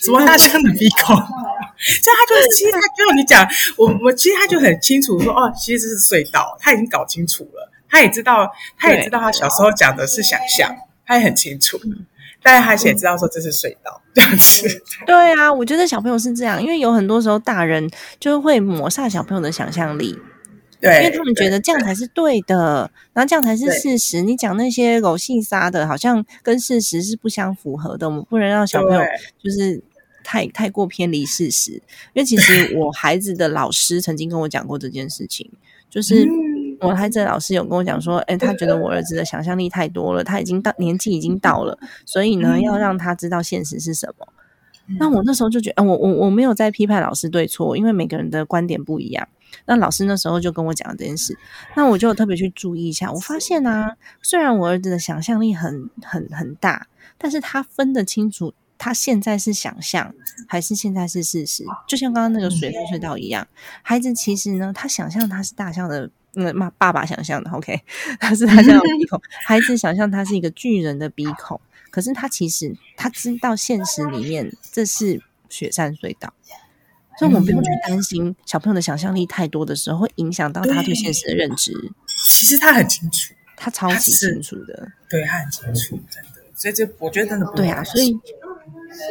[0.03, 1.15] 什么大象的鼻孔？
[1.17, 10.75] 所以他就其实他就你讲，我我其实他就很清楚说哦，其实是隧道，他已经搞清楚了，他也知道，他也知道他小时候讲的是想象，
[11.07, 11.79] 他也很清楚，
[12.43, 14.83] 但是他也知道说这是隧道这样子。
[15.07, 20.19] 对啊，我觉得小朋友是这样，因为有很多时候大人就会抹杀小朋友的想象力。
[20.85, 24.21] 对，因为他们觉得这样才是对的，然后这样才是事实。
[24.21, 28.07] 你讲那些狗性杀的，好像跟事实是不相符合的。
[28.07, 29.01] 我们不能让小朋友
[29.43, 29.83] 就是
[30.23, 31.73] 太太过偏离事实。
[32.13, 35.51] 因为其实我孩子的老师曾经跟我讲过这件事情，
[35.89, 36.29] 就是
[36.81, 44.29] 我孩子的老师有跟我讲说，哎，他觉得我儿子的想象力太多了，他已经到年纪已经到了，所以呢，要让他知道现实是什么。
[44.99, 49.27] 那我那时候就觉得，我我我没有在批判老师对错，因为每个人的观点不一样。
[49.67, 51.39] 那老师那时候就跟我讲这件事，
[51.75, 53.11] 那我就特别去注意一下。
[53.13, 56.87] 我发现啊，虽然我儿子的想象力很很很大，
[57.19, 60.15] 但是他分得清楚，他现在是想象
[60.49, 61.65] 还是现在是事实。
[61.87, 63.47] 就像刚刚那个水隧道一样，
[63.83, 67.81] 孩子其实呢，他想象他是大象的，嗯，妈爸爸想象的，OK，
[68.19, 76.33] 他 是大象的鼻孔， 孩子想象他是一个巨人的鼻孔，可是他其实他知道现实里面这是雪山隧道。
[77.19, 81.73] 所以，我们不用去担心小朋友的想象力太多的时候，会影响到他对现实的认知。
[82.29, 86.31] 其实他很清楚，他超级清楚的，对他很清楚，真的。
[86.57, 87.85] 所以，这我觉得真的对啊。
[87.85, 88.19] 所以，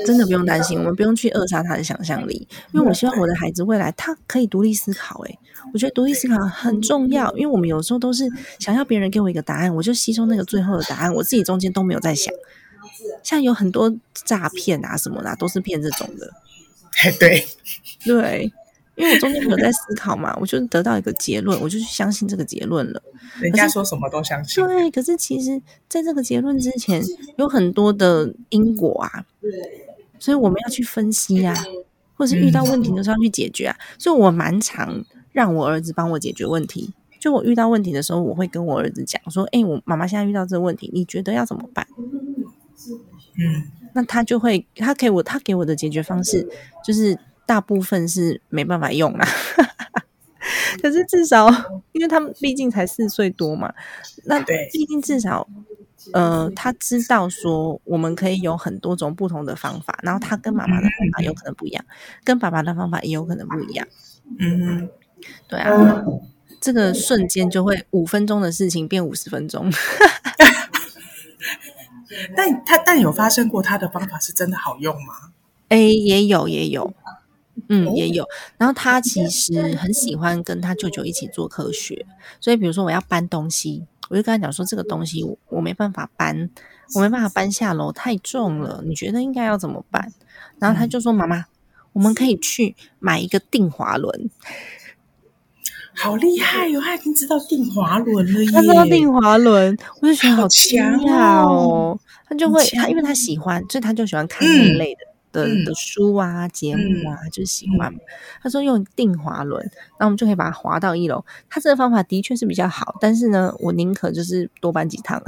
[0.06, 5.24] 真的不用担心，我们不用去扼杀他的想象力，因为我希望我的孩子未来他可以独立思考。
[5.26, 5.38] 哎，
[5.74, 8.28] 我觉得独立思考很重要，因为我们有时候都是
[8.60, 12.34] 想要别人给我一个答案，我就吸收那个最后的答案，我自己中间都没有在想。
[13.22, 16.32] 像有很多诈骗啊什么的，都是骗这种的。
[17.02, 17.46] 哎， 对。
[18.06, 18.52] 对，
[18.96, 23.02] 因为我中间没有在思考嘛，我就得到一个结论，我就去相信这个结论了。
[23.40, 24.64] 人家说什么都相信。
[24.66, 27.02] 对，可是其实在这个结论之前，
[27.38, 29.26] 有很多的因果啊。
[30.20, 31.56] 所以我们要去分析啊，
[32.16, 33.78] 或者是遇到问题的时候要去解决啊。
[33.98, 36.94] 所以我蛮常让我儿子帮我解决问题。
[37.20, 41.88] 就我遇到问题的时候，我会跟我儿子讲说：“哎，我妈妈现在遇到这个问题，你觉得要怎么办？”
[43.40, 46.48] 嗯，那他就会，他给我他给我的解决方式
[46.84, 47.18] 就是。
[47.46, 49.28] 大部分是没办法用啊，
[50.82, 51.50] 可是至少，
[51.92, 53.72] 因为他们毕竟才四岁多嘛，
[54.24, 54.40] 那
[54.72, 55.46] 毕竟至少，
[56.14, 61.84] 呃，他知道说我们可以有很多种不同的方法，然后他跟妈妈的方法有可能不一样，
[62.24, 63.86] 跟爸爸的方法也有可能不一样。
[64.40, 64.88] 嗯，
[65.50, 66.02] 对啊，
[66.62, 69.70] 这个瞬间就会五分钟的事情变五十分钟。
[72.36, 75.32] 但他但有发生过他的方法是真的好用吗？
[75.70, 76.94] 哎，也有也有。
[77.70, 78.28] 嗯，也有。
[78.58, 82.06] 然后他其实很喜欢跟他舅舅一起做科学，
[82.40, 86.50] 所以比如说我要搬东西，我就跟他讲说这个东西我没办法搬，
[86.96, 88.82] 我没办法搬下楼，太重了。
[88.84, 90.12] 你觉得应该要怎么办？
[90.60, 91.46] 然后他就说：“妈妈，
[91.94, 94.30] 我们可以去买一个定滑轮。”
[95.96, 96.82] 好厉害哟！
[96.82, 98.52] 他已经知道定滑轮了耶！
[98.52, 102.00] 他知道定滑轮，我就觉得好强哦。
[102.28, 105.02] 他就会他因为他喜欢，所以他就喜欢看那类的。
[105.34, 107.92] 的的书啊，节目啊，就喜欢。
[108.40, 109.68] 他说用定滑轮，
[110.00, 111.26] 那我们就可以把它滑到一楼。
[111.50, 115.20] 他这个方法的确是比较好，但是呢，我宁可就是多搬几趟。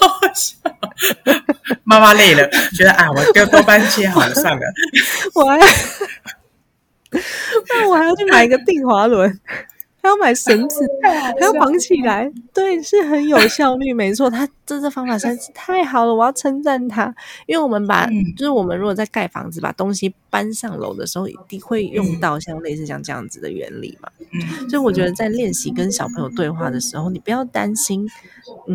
[0.00, 0.56] 好笑，
[1.84, 4.60] 妈妈累了，觉得啊，我就多搬些好了，算了。
[5.34, 5.66] 我还要，
[7.70, 9.40] 那 我还要去买一个定滑轮。
[10.06, 14.30] 要买绳 子，还要绑起来，对，是很有效率，没错。
[14.30, 17.14] 他这这方法实在是太好了，我要称赞他。
[17.46, 24.08] 因为我们把，就是我们如果在盖房子，把东西搬上楼的时候，一定会用到像类似像这样子的原理嘛。
[24.32, 28.08] 嗯，所以我觉得在练习跟小朋友对话的时候，你不要担心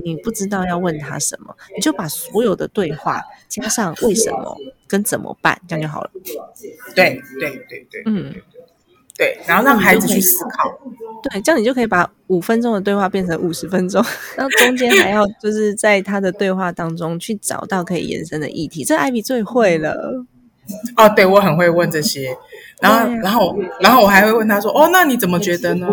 [0.04, 6.12] 你不知道要问他什么，你就把所有的对话加上为什么跟怎么办，这样就好了。
[6.96, 8.34] 对对对对，嗯。
[9.22, 10.76] 对，然后让孩子去思考。
[11.22, 14.04] 对，这样你就可以把五分钟的对话变成五十分钟，
[14.36, 18.84] 然后中间还要就是在他的对话当中去找到可以延伸的议题。
[18.84, 20.26] 这艾比最会了。
[20.98, 22.36] 哦，对，我很会问这些。
[22.82, 25.88] 然后，然后，然后我还会问他说：“哦，那你怎么觉得呢？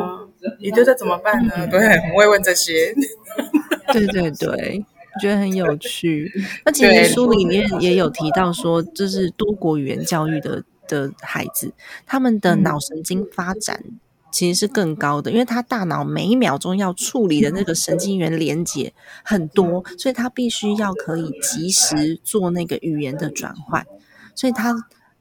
[0.63, 2.95] 你觉得怎么办呢？”对，很会问这些。
[3.93, 4.83] 对对对，
[5.15, 6.33] 我觉得很有趣。
[6.65, 11.73] 那其实书里面也有提到说，就是多国语言教育的的孩子，
[12.07, 13.85] 他们的嗯脑神经发展
[14.33, 23.87] 其实是更高的，因为他大脑每一秒钟要处理的那个神经元连接很多，所以他必须要可以及时做那个语言的转换，
[24.35, 24.75] 所以他。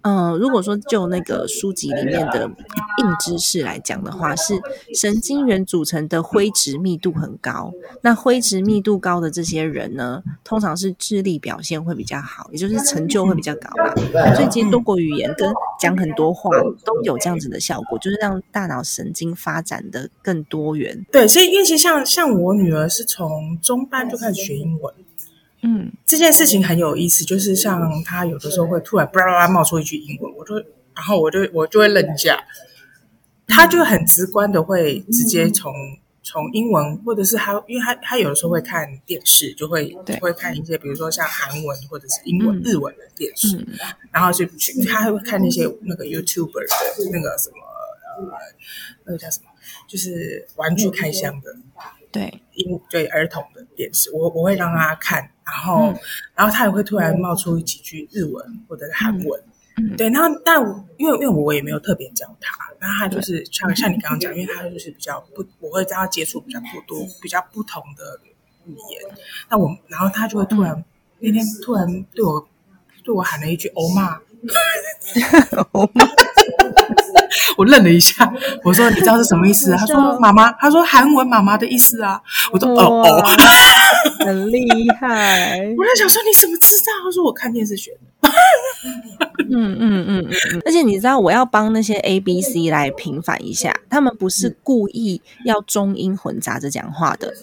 [0.08, 4.54] 嗯，如果说就那个书籍里面的硬知识来讲的话，是
[4.96, 7.74] 神经元组成的灰质密度很高。
[8.02, 14.34] 那灰质密度高的这些人呢，通常是智力表现会比较好，也就是成就会比较高嘛。
[14.34, 16.50] 所以其实多国语言跟讲很多话
[16.86, 21.06] 都有这样子的效果，就是让大脑神经发展的更多元。
[21.12, 24.94] 对，所以因为其实像像我女儿是从中班就开始学英文，
[25.68, 25.92] 嗯。
[26.06, 30.56] 这件事情很有意思，就是像他有的时候会突然巴拉巴拉冒出一句英文，我就
[30.96, 32.42] 然后我就我就会愣一下，
[33.46, 35.74] 他就很直观的会直接从
[36.24, 40.18] 从英文，或者是他，因为他他有的时候会看电视，就会对。
[40.20, 43.68] 会看一些比如说像韩文或者是英文、嗯日文的电视，嗯。
[44.12, 47.58] 然后就去他还会看那些那个 YouTuber 的那个什么
[48.18, 48.38] 呃
[49.06, 49.50] 那个叫什么，
[49.88, 51.56] 就是玩具开箱的。
[52.18, 56.00] 对，英对儿童的电视，我我会让他看，然后、嗯
[56.34, 59.44] 然后他也会突然冒出几句日文或者是韩文，
[59.78, 59.96] 嗯。
[59.96, 60.60] 对，那但
[60.98, 63.46] 因为因为我也没有特别教他，那他就是。
[63.52, 68.20] 像像你刚刚讲，因为他就是比较不，我会跟他接触比较不多、比较不同的
[68.66, 69.02] 语言，
[69.50, 70.84] 那我然后他就会突然、
[71.20, 72.48] 那天突然对我
[73.04, 74.20] 对我喊了一句“欧妈”，
[77.58, 78.32] 我愣了一下，
[78.64, 82.20] 我说：“你知道是什么意思啊？”他说：“妈妈。”他说：“韩文妈妈的意思啊。”
[82.52, 83.24] 我说：“哦哦。
[84.26, 84.66] ”很厉
[85.00, 85.60] 害。
[85.78, 86.92] 我在想说你怎么知道？
[87.06, 88.27] 他说我看电视学的。
[89.50, 97.34] 嗯嗯嗯嗯嗯，而且你知道，我要帮那些 A、B、C 来平反一下，他们不是故意要中英混杂着讲话的，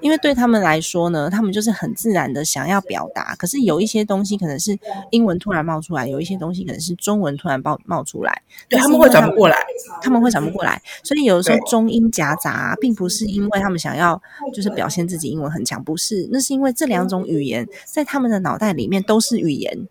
[0.00, 4.78] 因为对他们来说呢，他们就是很自然的想要表达，可是有一些东西可能是
[5.10, 9.56] 英文突然冒出来，有一些东西可能是中文突然冒冒出来，对他们会转不过来，
[10.00, 14.20] 他们会转不过来，所以有的时候中英夹杂、啊，并不是因为他们想要
[14.54, 19.86] 就是表现自己英文很强，不是，那是因为这两种语言在他们的脑袋里面都是语言。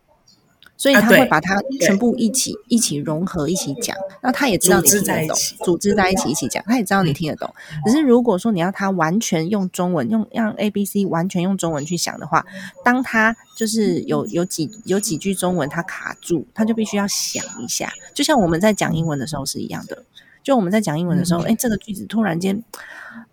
[0.81, 7.53] 所以他会把它全部一起、一起融合一起讲，那他也知道你听得懂组织在一起一起讲，他也知道你听得懂。
[7.85, 12.43] 可是如果说你要他完全用中文，用让 A B C 完全用中文去想的话，
[12.83, 20.03] 当他就是有有几有几句中文他卡住，他就必须要想一下，就像我们在讲英文的时候是一样的。
[20.41, 22.63] 就我们在讲英文的时候，哎、这个句子突然间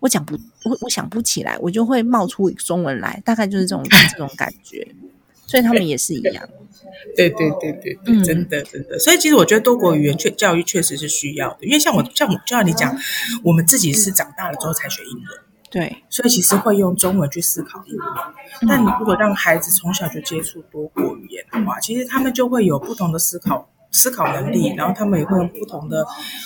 [0.01, 0.35] 我讲不
[0.65, 3.83] 我我想不起来，我就会冒出中文来，大概就是这种
[4.13, 4.87] 这种感觉。
[5.49, 6.47] 所以他们也是一样。
[7.15, 8.99] 对对对对对，嗯真的真的。
[8.99, 12.95] 所以其实我觉得多国语言确教育确实是需要的，因为像我像我就像你讲，
[13.43, 15.25] 我们自己是长大了之后才学英文，
[15.71, 18.07] 对，所以其实会用中文去思考英文。
[18.67, 23.67] 但你如果让孩子从小就接触多国语言的话，其实他们就会有不同的思考。
[23.91, 26.05] 思考能力，然后他们也会用不同的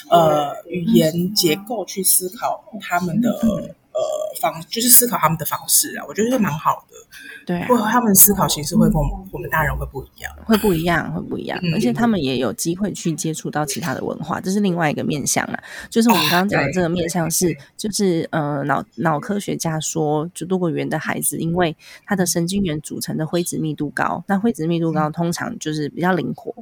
[0.10, 4.02] 呃语言结构去思考他们的呃
[4.40, 6.96] 方，就是思考他们的方式啊，我觉得是蛮好的。
[7.46, 10.32] 对啊不过他们思考形式会跟我们我们大人会不一样。
[10.46, 15.64] 会不一样，会不一样，嗯而且他们也有机会去接触到其他的文化，这是另外一个面向啊。
[15.90, 21.76] 就是我们刚刚讲的这个面向是，就是呃脑脑科学家说，就多国语言的孩子，因为
[22.06, 26.54] 他的神经元组成的灰质密度高，那灰质密度高通常就是比较灵活，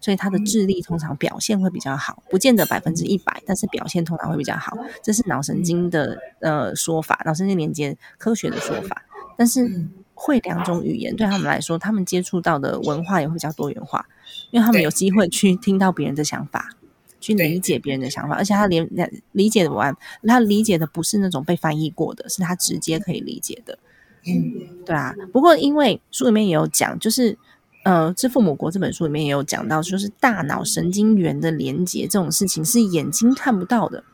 [0.00, 4.76] 所以他的智力通常表现会比较好，不见得百分之一百，但是表现通常会比较好。
[5.02, 9.02] 这是脑神经的呃说法，脑神经连接科学的说法，
[9.36, 9.88] 但是。
[10.20, 14.06] 嗯会两种语言对他们来说，他们接触到的文化也会比较多元化，
[14.50, 16.76] 因为他们有机会去听到别人的想法，
[17.18, 18.86] 去理解别人的想法，而且他连
[19.32, 23.78] 理解完，他理解的不是那种被翻译过的，是他直接可以理解的。
[24.26, 27.38] 嗯，对啊，不过因为书里面也有讲，就是
[27.84, 34.04] 呃，《致父母国》这本书里面也有讲到，就是大脑神经元的连接这种事情是眼睛看不到的。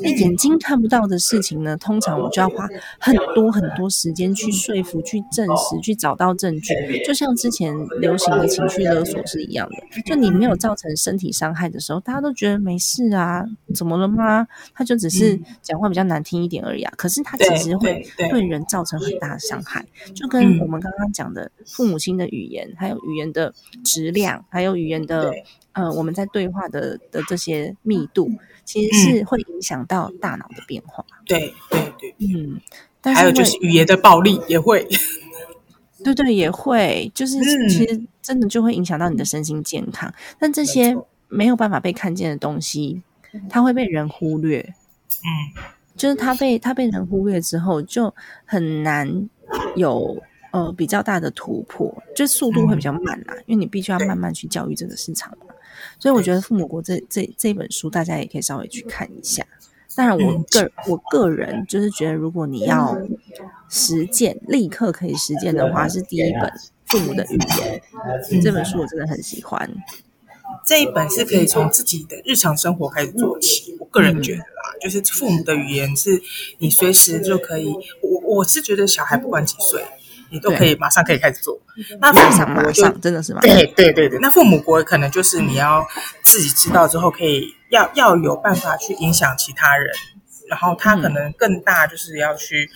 [0.00, 6.74] 那眼睛看不到的事情呢，通常我就要花很多很多时间去说服、去证实、去找到证据。
[7.04, 14.46] 就像之前流行的情绪勒索是一样的，就你没有造成身体伤害的时候，大家都觉得没事啊，怎么了吗？
[14.74, 16.92] 他就只是讲话比较难听一点而已啊。
[16.96, 23.52] 可是他其实会对人造成很大的伤害，就跟嗯我们刚刚讲的父母亲的语言，还有语言的
[23.84, 25.32] 质量，还有语言的
[25.72, 28.28] 呃，我们在对话的的这些密度，
[28.70, 31.04] 其嗯实是会影响到大脑的变化。
[31.24, 32.14] 对对对。
[32.18, 32.60] 嗯，
[33.00, 34.86] 但还有就是语言的暴力也会，
[36.04, 40.12] 对对也会，就是嗯其实真的就会影响到你的身心健康。
[40.38, 40.96] 但这些
[41.28, 43.02] 没有办法被看见的东西，
[43.48, 44.60] 它会被人忽略。
[44.60, 45.62] 嗯，
[45.96, 49.28] 就是它被它被人忽略之后，就很难
[49.74, 50.16] 有
[50.50, 55.54] 呃比较大的突破，就速度会比较慢啦，因为你必须要慢慢去教育这个市场嘛。
[55.98, 59.46] 所以我觉得《父母国这》这这本书，大家也可以稍微去看一下。
[59.94, 62.96] 当然，我嗯个我个人就是觉得，如果你要
[63.68, 66.42] 实践，立刻可以实践的话，是第一本
[66.86, 67.82] 《父母的语言》
[68.42, 69.68] 这本书，我真的很喜欢。
[70.64, 73.76] 这一本是可以从自己的日常生活开始做起。
[73.80, 76.22] 我个人觉得啦，就是父母的语言是
[76.58, 77.74] 你随时就可以。
[78.02, 79.84] 我我是觉得小孩不管几岁，
[80.30, 81.60] 你都可以马上可以开始做。
[82.00, 83.40] 那马上父母国就马上，真的是吗。
[83.42, 85.86] 对对对对，那父母国可能就是你要
[86.22, 89.90] 自己知道之后，可以要要有办法去影响其他人，
[90.48, 92.70] 然后他可能更大就是要去。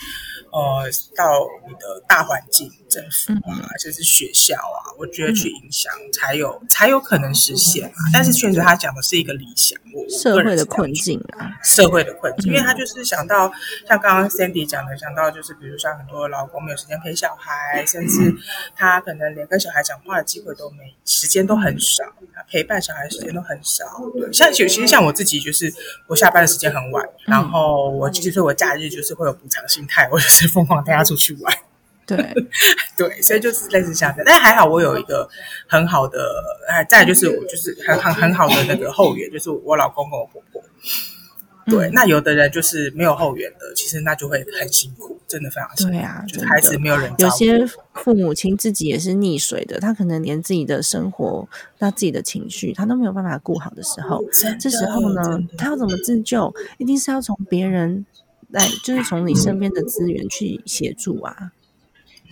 [0.55, 0.85] 呃，
[1.17, 1.25] 到
[1.67, 7.99] 你的大环境、政府啊，甚至学校啊，我觉得去影响才有才有可能实现啊。
[8.12, 13.51] 但是确实，他讲的是一个理想，我社会的困，境啊，社会的困境，因为他就是想到
[13.88, 18.32] 像刚刚 Sandy 讲的，想到就是比如像很多老公没有时间陪小孩，甚至
[18.76, 22.05] 他可能连跟小孩讲话的机会都没，时间都很少，
[22.49, 23.84] 陪伴小孩时间都很少。
[24.18, 25.72] 对，像有其实像我自己，就是
[26.07, 31.53] 我下班的时间很晚，然后我其实我假日就是会有补偿心态，我就是疯狂带他出去玩。
[32.07, 32.17] 对，
[32.97, 35.29] 对，所以就是类似像这样，但还好我有一个
[35.67, 36.19] 很好的，
[36.69, 40.63] 哎，再来就是我就是很很很好的那个后援，就是我老公和我婆婆。
[41.67, 45.93] 对，嗯那有的人就是没有后援的，其实那就会很辛苦，真的非常辛苦。
[45.95, 47.11] 对啊就是孩子没有人。
[47.17, 51.49] 有些父母亲自己也是溺水的，他可能连自己的生活、
[51.79, 54.23] 他自己的情绪，他都没有办法顾好的时候，
[54.61, 56.55] 这时候呢他要怎么自救？
[56.77, 58.05] 一定是要从别人
[58.51, 61.53] 来，就是从你身边的资源去协助啊。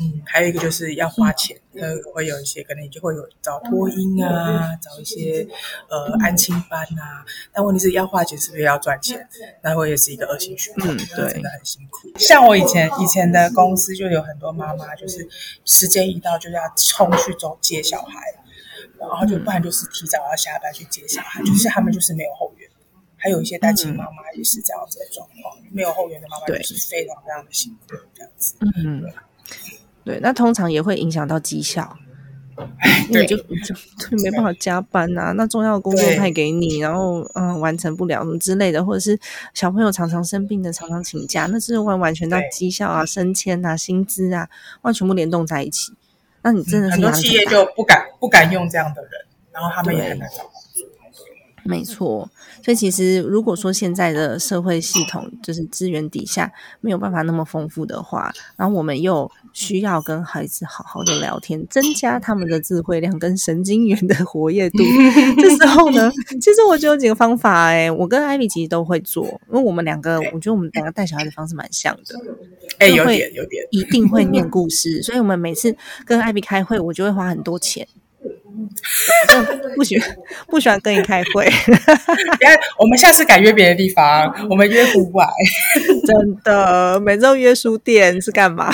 [0.00, 5.46] 嗯，还有一个就是要花钱，呃，会有一些可能你就会有找托婴啊，找一些
[5.88, 9.28] 呃安亲班啊，但问题是要花钱，是不是要赚钱？
[9.62, 12.10] 那会也是一个恶性循环，嗯对真的很辛苦。
[12.18, 15.28] 像我以前以前的公司就有很多妈妈，就是
[15.64, 18.20] 时间一到就要冲去走接小孩，
[18.98, 22.68] 然后就不然就是提早要下班去接小孩，就是他们就是没有后援。
[23.18, 28.56] 还有一些单亲妈妈也是这样子的状况，没有后援的妈妈就是非常非常的辛苦，这样子。
[28.60, 29.04] 嗯，
[30.04, 31.96] 对，那通常也会影响到绩效。
[33.08, 39.18] 因为你就你 就就没办法加班呐、那重要的工作对派给你，然后嗯完成不了什么之类的，或者是
[39.54, 44.48] 小朋友常常生病的，常常请假，那是完完全到对绩效啊、升迁啊、薪资啊，
[44.82, 45.94] 完，全部联动在一起。
[46.42, 49.10] 那你真的很多企业就不敢不敢用这样的人，
[49.50, 50.86] 然后他们也很难找工作。
[51.64, 52.28] 没错，
[52.62, 64.78] 所以其实如果说现在的社会系统就是资源底下没有办法那么丰富的话，然后我们又需要跟孩子好好的聊天，增加他们的智慧量跟神经元的活跃度。
[65.40, 72.18] 这时候呢，其实我就有几个方法、欸，我跟艾比其实都会做，因为我们两个，我觉得我们两个带小孩的方式蛮像的。
[72.78, 77.86] 哎，有点有点，一定会念 故事，所以我们每次跟艾比开会，我就会花很多钱。
[79.76, 80.08] 不喜欢
[80.48, 85.26] 不喜欢跟你开会， 等下我们下次改约别的地方，我们约户外，
[86.06, 88.72] 真的，每次都约书店是干嘛？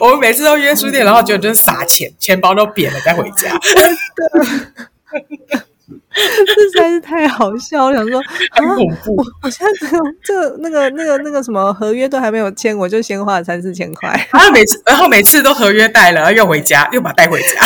[0.00, 3.58] 我们每次都约书店，然后结果就是撒钱，钱包都扁了再回家。
[6.14, 7.96] 这实在是太好笑了。
[7.96, 8.20] 想说
[8.50, 14.28] 很啊，恐怖我我现在 这个这个那个那个那个什么合约都还没有签，我就先花了三四千块。
[14.32, 17.60] 然后每次，然后每次都合约带了，然后又回家，又把它带回家，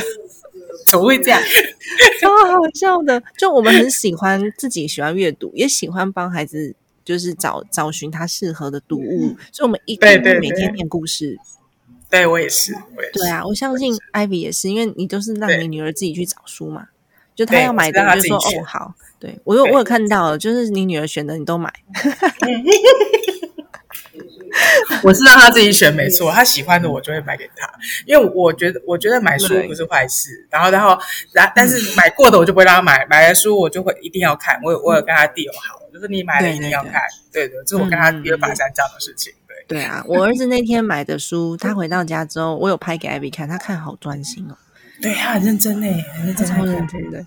[0.86, 1.40] 怎么会这样？
[2.20, 3.22] 超好笑的。
[3.38, 6.74] 就我们很喜欢自己喜欢阅读，也喜欢帮孩子
[7.04, 11.38] 就是找找寻他适合的读物，所以我们一定对对每天念故事。
[12.10, 13.18] 对我也是，我也是。
[13.20, 16.88] 对啊，我相信 Ivy 也是，因为你都是让你女儿自己去找书嘛，
[17.40, 21.72] 就他要买的就说哦好，对我有我有看到，就是你女儿选的你都买，
[25.02, 27.66] 我是让他自己选，没错，他喜欢的我就会买给他，
[28.04, 30.98] 因为我觉得我觉得买书不是坏事，然后然后
[31.32, 37.00] 然但是买过的我就不会让他买，买了书我就会一定要看，我有我有跟他 deal 好，就是你买了一定要看，
[37.32, 39.56] 对对，这是我跟他约法三章的事情，对。
[39.66, 44.54] 对啊，我儿子那天买的书，他回到家之后，我有拍给艾比看，他看好专心哦，
[45.00, 46.64] 对他很认真诶，很认真超。
[46.64, 47.26] 认真的。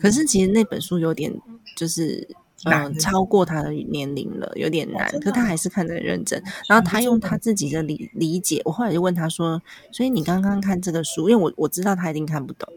[0.00, 1.32] 可是其实那本书有点
[1.76, 2.26] 就是。
[2.64, 5.10] 难嗯，超过他的年龄了，有点难。
[5.20, 6.42] 可他还是看得很认真。
[6.68, 9.60] 然后他用他自己的理理解，我后来就问他说
[9.92, 12.68] ：“所以你刚刚看这个书，因为我我知道他一定看不懂，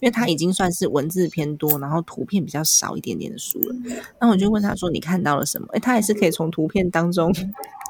[0.00, 3.74] 因为他已经算是文字偏多，然后图片比较少一点点的书了。
[4.20, 5.66] 那我就问他说：你看到了什么？
[5.72, 7.32] 诶，他还是可以从图片当中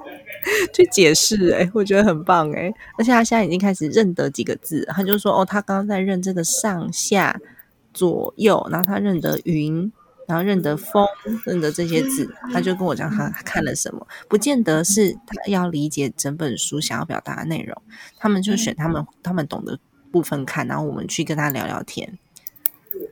[0.73, 1.51] 去解释。
[1.51, 7.41] 诶，我觉得很棒诶，而且他现在已经开始认得几个字，他就说：哦，他刚刚在认这个上下
[7.93, 9.93] 左右，然后他认得云。
[10.27, 11.07] 然后认得风，
[11.45, 17.83] 认得这些字，他就跟我讲他看了什么，不见得是他要理解整本书想要表达的内容，
[18.19, 19.79] 他们就选他们他们懂的
[20.11, 22.19] 部分看，然后我们去跟他聊聊天，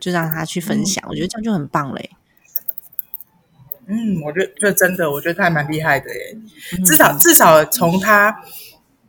[0.00, 2.10] 就让他去分享，我觉得这样就很棒嘞。
[3.86, 6.36] 嗯，我觉得这真的，我觉得他还蛮厉害的耶。
[6.76, 8.40] 嗯至少至少从他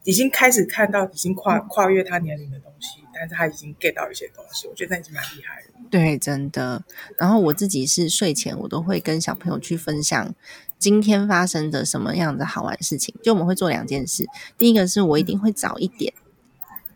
[0.03, 5.67] 已经开始看到已经跨跨越他年龄的东西，但是他已经 get 到一些东西，我觉得那已经蛮厉害了。
[5.91, 6.83] 对，真的。
[7.19, 10.33] 然后我自己是睡前，我都会跟小朋友去分享
[10.79, 13.13] 今天发生的什么样的好玩事情。
[13.21, 16.11] 就我们会做两件事，第一个是我一定会早一点，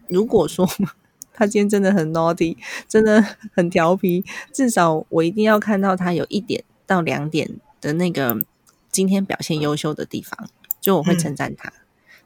[0.07, 0.67] 如果说
[1.31, 2.57] 他今天真的很 naughty，
[2.89, 3.21] 真的
[3.53, 8.43] 很调皮，至少我一定要看到他有一点到两点的那个
[8.89, 10.49] 今天表现优秀的地方，
[10.81, 11.71] 就我会称赞他。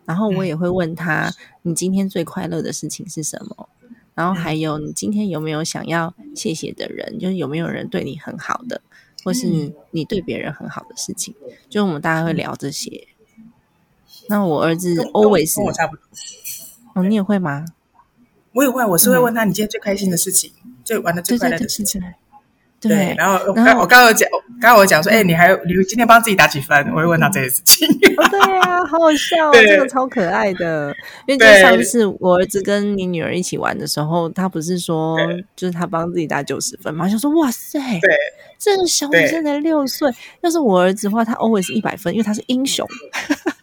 [0.05, 1.33] 然后我也会问他，
[1.63, 3.67] 你今天最快乐的事情是什么？
[4.19, 7.17] 然后还有，你今天有没有想要谢谢的人？
[7.17, 8.81] 就是有没有人对你很好的，
[9.23, 9.47] 或是
[9.91, 11.33] 你对别人很好的事情？
[11.69, 13.07] 就我们大家会聊这些。
[14.27, 16.03] 那我儿子 always 跟我差不多，
[16.95, 17.63] 哦，你也会吗？
[18.51, 20.51] 我也会，我是会问他你今天最开心的事情，
[20.83, 22.01] 最玩的最快对对对乐的事情。
[22.01, 22.18] 对对对，，
[23.17, 24.29] 然后我然后刚我刚刚有讲，
[24.61, 26.77] 刚刚我讲说，哎，你还有你今天帮自己打几分？
[26.91, 27.87] 我会问他这些事情。
[28.15, 30.95] 哦，对啊，好好笑、哦，对这个超可爱的。
[31.27, 35.17] 因为就对上次我儿子跟你女儿一起玩的时候，他不是说
[35.55, 38.09] 就是他帮自己打九十分嘛，想说哇塞，对
[38.57, 40.09] 这个小女对生才六岁，
[40.41, 42.87] 要是我儿子的话，他 always 一百分，因为他是英雄。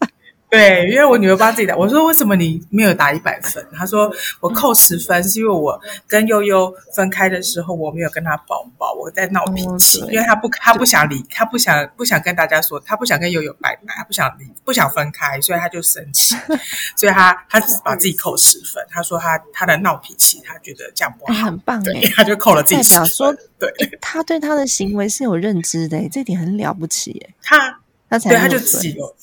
[0.48, 3.66] 对，因为我女儿帮自己打，我说为什么你没有打一百分？
[3.76, 16.36] 她说我扣十分是因为我跟悠悠分开的时候，我没有跟她抱抱，我在闹脾气，哦因为她不她不想离，她不想不想跟大家说，她不想跟悠悠拜拜，她不想离，不想分开，所以她就生气，
[16.96, 18.82] 所以她她只把自己扣十分。
[18.88, 23.68] 她说她她的闹脾气，她觉得这样不哎，好，很棒哎、对，她就扣了自己说对。
[23.80, 29.14] 哎他对他的行为是有认知的、哎，这点很了不起哎、她他才对，她，就自己有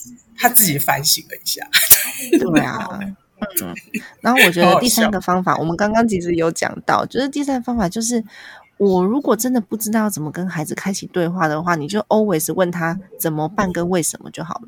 [0.44, 1.66] 她自己反省了一下。
[2.38, 3.00] 对啊，
[3.64, 3.74] 嗯。
[4.20, 8.22] 然后我觉得第三个方法，我们刚刚其实有讲到，就是第三个方法就是，
[8.76, 14.68] 我如果真的不知道怎么跟孩子开启对话的话，你就 always 问他怎么办跟为什么就好了。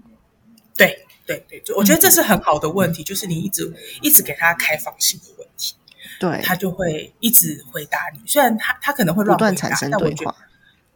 [0.77, 3.69] 对对对，就我觉得这是很好的问题，就是你一直
[4.01, 5.75] 一直给他开放性的问题，
[6.21, 8.21] 对，他就会一直回答你。
[8.25, 10.35] 虽然他他可能会不乱回答，断产生但我觉得对话。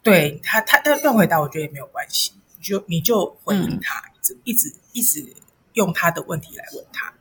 [0.02, 5.34] 对他他他乱回答，我觉得也没有关系，你就你就回应嗯他，一直一直一直
[5.74, 7.14] 用他的问题来问他，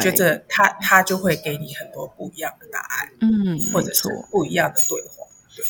[0.00, 5.26] 觉得他他就会给你很多不一样的答案，嗯，或者是，不一样的对话。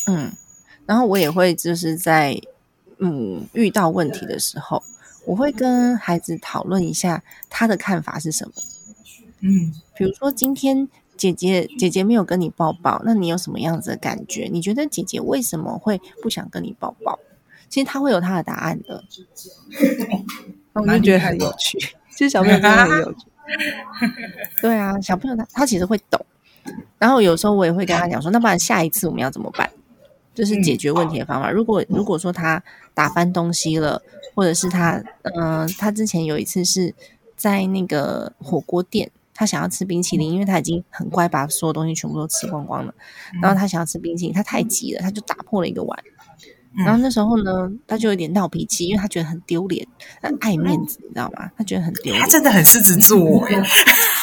[0.06, 0.32] 嗯，
[0.86, 2.40] 然后我也会就是在
[2.98, 4.82] 嗯遇到问题的时候，
[5.26, 8.54] 我会跟孩子讨论一下他的看法是什么。
[9.40, 14.48] 嗯比如说今天姐姐姐姐没有跟你抱抱，那你有什么样子的感觉？
[14.50, 17.18] 你觉得姐姐为什么会不想跟你抱抱？
[17.72, 19.02] 其实他会有他的答案的，
[20.74, 21.78] 我就觉得很有趣。
[22.12, 23.20] 其实小朋友真的很有趣。
[24.60, 26.20] 对啊，小朋友他他其实会懂。
[26.98, 29.70] 然后有时候我也会跟他讲说，那不然下一次我们要怎么办？
[30.34, 31.50] 就是解决问题的方法。
[31.50, 32.62] 如果如果说他
[32.92, 34.02] 打翻东西了，
[34.34, 36.94] 或者是他嗯、呃他之前有一次是
[37.36, 42.94] 在那个火锅店，他想要吃冰淇淋，因为他已经很乖，把所有东西全部都吃光光了。
[43.40, 45.98] 然后他想要吃冰淇淋，他太急了，他就打破了一个碗。
[46.76, 49.86] 然后那时候呢，他就有点闹脾气，因为他觉得很丢脸，
[50.20, 51.50] 他爱面子，你知道吗？
[51.56, 53.18] 他觉得很丢脸，他真的很狮子座
[53.50, 53.62] 耶，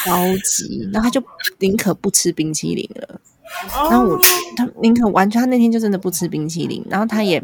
[0.04, 1.24] 超级，然后他就
[1.60, 3.22] 宁可不吃冰淇淋了。
[3.74, 4.20] 然后哦我
[4.56, 7.44] 他宁可完全，他那天就真的不吃冰淇淋，然后他也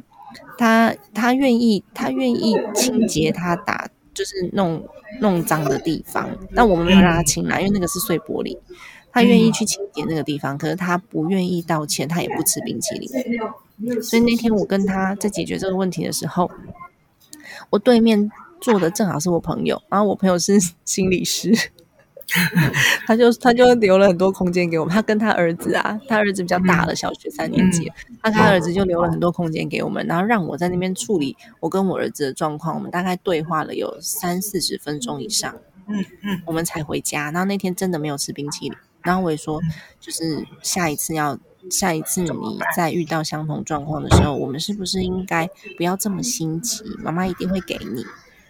[0.57, 4.83] 他他愿意他愿意清洁他打就是弄
[5.21, 8.57] 弄脏的地方，但我们没有让他清啦，因为那个是碎玻璃。
[9.11, 13.09] 他愿意去清洁那个地方，可是他不愿意道歉，他也不吃冰淇淋。
[14.01, 16.49] 所以那天我跟他在解决这个问题的时候，
[17.69, 21.53] 我对面坐的正好是我朋友，然后我朋友是心理师，
[23.05, 24.93] 他就他就留了很多空间给我们。
[24.93, 32.75] 他跟他儿子啊，他儿子比较大了，小学三年级了，他他儿子就留了很多空间给我们，然后让我在那边处理我跟我儿子的状况。
[32.75, 35.53] 我们大概对话了有三四十分钟以上，
[35.87, 37.25] 嗯嗯我们才回家。
[37.31, 39.61] 然后那天真的没有吃冰淇淋，然后我也说，
[39.99, 41.37] 就是下一次要。
[41.71, 46.83] 下一次你再遇到相同状况的时候，我们是不是应该不要这么心急？
[46.99, 48.05] 妈妈一定会给你。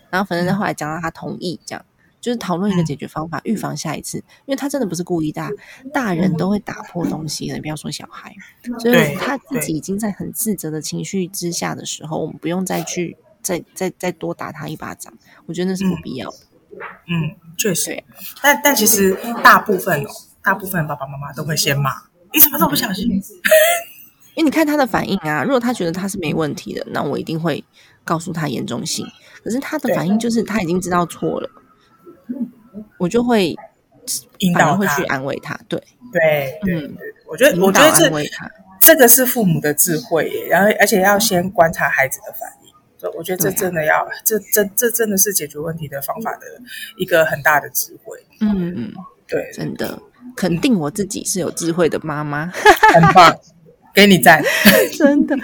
[0.10, 1.86] 然后反正后来讲到他同意，这样
[2.22, 4.18] 就是讨论一个解决方法，预防下一次。
[4.46, 5.50] 因为他真的不是故意的啊，
[5.94, 8.34] 大人都会打破东西的，不要说小孩。
[8.80, 15.14] 所以他自己已经在很自责的情绪之下的时候，我们不用再去再再再多打他一巴掌，
[15.46, 16.38] 我觉得那是不必要的。
[17.08, 18.04] 嗯，确实。
[18.42, 20.10] 但但其实大部分哦，
[20.42, 21.92] 大部分爸爸妈妈都会先骂，
[22.36, 23.10] 你怎么这么不小心？
[24.36, 27.64] 因为你看他的反应啊，如果他觉得他是没问题的，那我一定会
[28.04, 29.08] 告诉他严重性。
[29.42, 31.50] 可是他的反应就是他已经知道错了，
[32.98, 33.56] 我就会
[34.40, 35.58] 引导他会去，安慰他。
[35.70, 35.82] 对，
[36.12, 38.52] 对对嗯，我觉得我觉得这安慰他。
[38.82, 42.74] 这个是父母的智慧耶，然后而且要先观察孩子的反应。
[43.00, 46.42] 对我觉得这真的要，这这这真的是解决问题的方法的
[46.98, 48.18] 一个很大的智慧。
[48.42, 48.94] 嗯嗯，
[49.28, 49.98] 对，真的
[50.36, 52.52] 肯定我自己是有智慧的妈妈，
[52.94, 53.36] 很棒，
[53.94, 54.44] 给你赞。
[54.98, 55.36] 真的。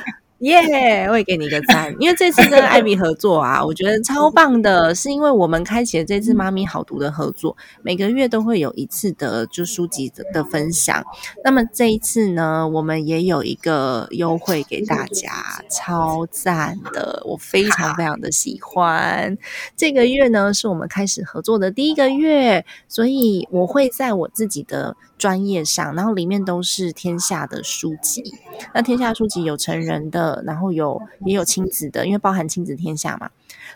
[0.41, 11.03] 耶我也给你一个赞，因为这次跟艾比合作啊，我觉得超棒的，是因为我们开启了这次妈咪好读的合作，每个月都会有一次的就书籍的的分享。
[11.43, 19.37] 那么这一次呢，我们也有一个优惠给大家，超赞的，我非常非常的喜欢。
[19.77, 28.33] 这个月呢，是我们开始合作的第一个月，所以我会在我自己的专业上，然后里面都是天下的书籍。
[28.73, 33.29] 那天下书籍有成人的，然后有也有亲子的，因为包含亲子天下嘛。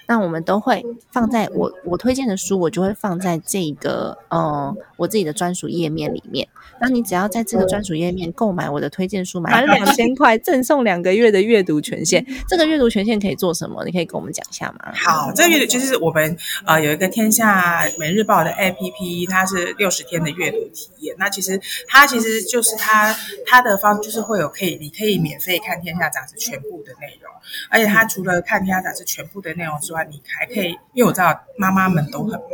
[0.07, 6.47] 那我们都会放在我我推荐的书，我就会放在这个呃我自己的专属页面里面。
[6.81, 12.25] 那你只要在这个专属页面购买我的推荐书，满两千块赠送两个月的阅读权限。
[12.49, 13.85] 这个阅读权限可以做什么？
[13.85, 14.91] 你可以跟我们讲一下吗？
[14.93, 16.35] 好，这个阅读就是我们
[16.65, 21.15] 呃有一个天下每日报的 APP，它是六十天的阅读体验。
[21.17, 27.31] 那其实它其实就是它它的方就是会有可以你可以免费看天下杂志全部的内容，
[27.69, 32.49] 而且它除了看天下杂志全部的内容之外，你还可以，因为我知道妈妈们都很忙，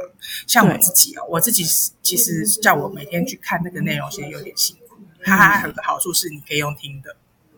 [0.48, 1.64] 像我自己哦，我自己
[2.02, 4.98] 其实叫我每天去看那个内容，其实有点辛苦。
[5.24, 7.16] 它有个好处是你可以用听的，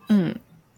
[0.10, 0.36] 嗯。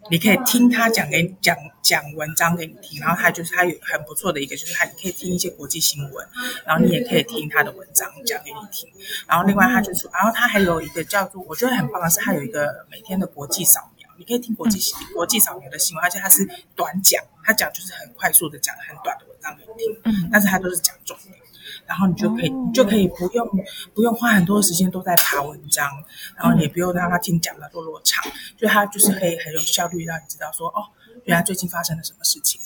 [0.08, 6.28] 你可以听他讲给你讲讲文章给你听，然后他就是他有很不错的一个，就是他你可以听一些国际新闻，
[6.64, 8.88] 然后你也可以听他的文章讲给你听，
[9.26, 14.78] 然后另外他就是，然后他还有一个叫做我觉得很棒的是，他有一个每天的国际扫描，你可以听国际
[15.12, 21.34] 国际扫描的新闻，而且它是短讲，他讲就是很快速的讲很短的文章给你听，嗯但是他都是讲重点。
[21.86, 23.48] 然后你就可以，你就可以不用
[23.94, 25.88] 不用花很多时间都在爬文章，
[26.36, 28.24] 然后你也不用让他听讲的落落场，
[28.56, 30.82] 就他就是可以很有效率让你知道说，哦，
[31.24, 32.60] 原来最近发生了什么事情。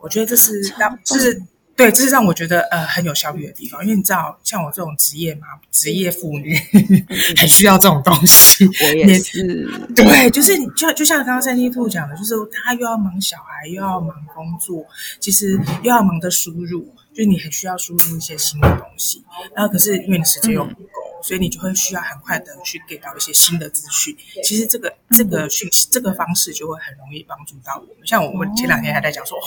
[0.00, 1.42] 我觉得这是让，这是
[1.82, 6.56] 对，这是让我觉得呃很有效率的地方，因为你知道，像我这种职业嘛，职业妇女
[7.36, 8.64] 很需要这种东西。
[8.64, 14.86] 我也是，对，就是你就就像刚刚三 D Two 讲的，就是他又要忙小孩，又要忙工作，
[15.18, 19.24] 其实又要忙的输入，就是你很需要输入一些新的东西。
[19.52, 24.16] 然后可是因为你时间又不够，所以你就会需要很快的去给到一些新的资讯。
[24.44, 28.06] 其实这个这个讯息这个方式就会很容易帮助到我们。
[28.06, 29.42] 像我们前两天还在讲说，哦，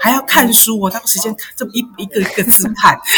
[0.00, 2.98] 还要看书，我当时间看这一一个一个字看。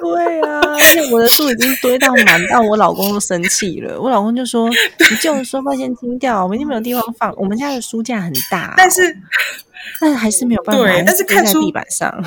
[0.00, 3.98] 对啊，而且我的书已经堆到满到我老公都生气了。
[3.98, 4.68] 我老公就说
[5.10, 7.34] ：“你旧的书包先清掉，我们已经没有地方放。
[7.36, 9.16] 我们家的书架很大哦、但是
[10.00, 12.22] 但还是没有办法，对但是看在看书地板上。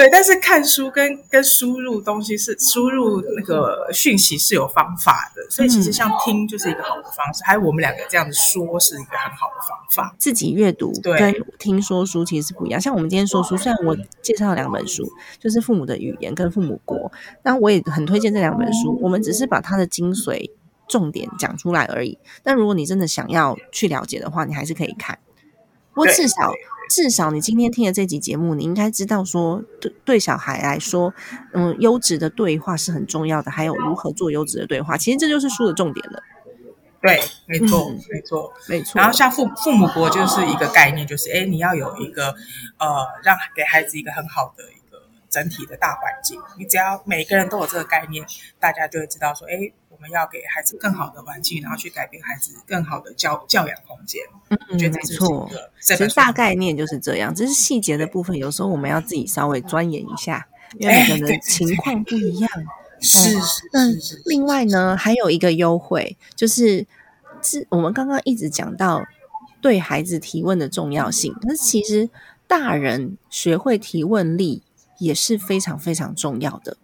[0.00, 10.16] 对，但是看书跟跟输入东西是输入那个讯息是有方法的，所以其实像听就是一个好的方式，还有我们两个这样子说是一个很好的方法。
[10.16, 12.80] 自己阅读跟听说书其实是不一样。
[12.80, 15.06] 像我们今天说书，虽然我介绍了两本书，
[15.38, 16.96] 就是《父母的语言》跟《父母国》，
[17.42, 18.98] 那我也很推荐这两本书。
[19.02, 20.50] 我们只是把它的精髓、
[20.88, 22.16] 重点讲出来而已。
[22.42, 25.18] 但如果你真的想要去了解的话，你还是可以看。
[25.94, 26.52] 不过至少
[26.88, 31.14] 至少你今天听的这集节目，你应该知道说，对对小孩来说，
[31.52, 34.96] 嗯，优质的对话是很重要的，还有如何做优质的对话。
[34.96, 36.22] 其实这就是书的重点了。
[37.02, 38.52] 对，没错，嗯没错。
[38.68, 38.98] 没错。
[38.98, 42.34] 然后像父父母国就是一个概念，就是哎，你要有一个
[42.78, 46.38] 呃，让给孩子一个很好的一个整体的大环境。
[46.58, 48.26] 你只要每个人都有这个概念，
[48.58, 54.20] 大家就会知道说，哎，我们要给孩子更好的环境，然后去改变孩子更好的教教养空间。
[54.48, 55.48] 嗯，嗯觉得没错。
[55.80, 60.48] 其实大概念就是这样，只是细节的部分，有时候我们要自己稍微钻研一下，
[60.78, 62.50] 因为每个人情况不一样。
[63.02, 66.86] 是是那是是，另外呢，还有一个优惠，就是
[67.42, 69.02] 是我们刚刚一直讲到
[69.62, 72.10] 对孩子提问的重要性，但是其实
[72.46, 74.62] 大人学会提问力
[74.98, 76.76] 也是非常非常重要的。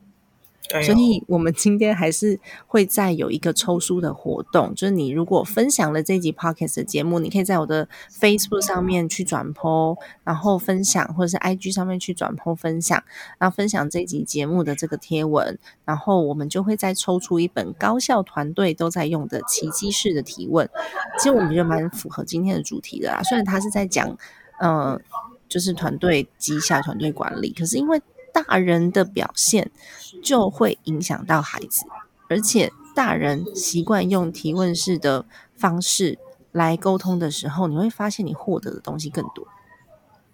[0.69, 13.03] 对所以，我们今天还是会再有一个抽书的活动，就是你如果分享了这集 podcast 的节目，你可以在我的 Facebook 上面去转 po，然后分享，或者是 IG 上面去转 po 分享，
[13.39, 20.69] 然后分享这集节目的这个贴文，然后我们就会再抽出一本高校团队都在用的奇迹式的提问。
[21.19, 24.17] 其实我们觉得蛮符合今天的主题的啦，虽然他是在讲，
[24.59, 25.01] 呃，
[25.49, 28.01] 就是团队绩效、团队管理，可是因为
[28.45, 29.71] 大人的表现
[30.23, 31.87] 就会影响到孩子，
[32.29, 35.25] 而且大人习惯用提问式的
[35.57, 36.19] 方式
[36.53, 39.49] 来沟通的时候，你会发现你获得的东西更多。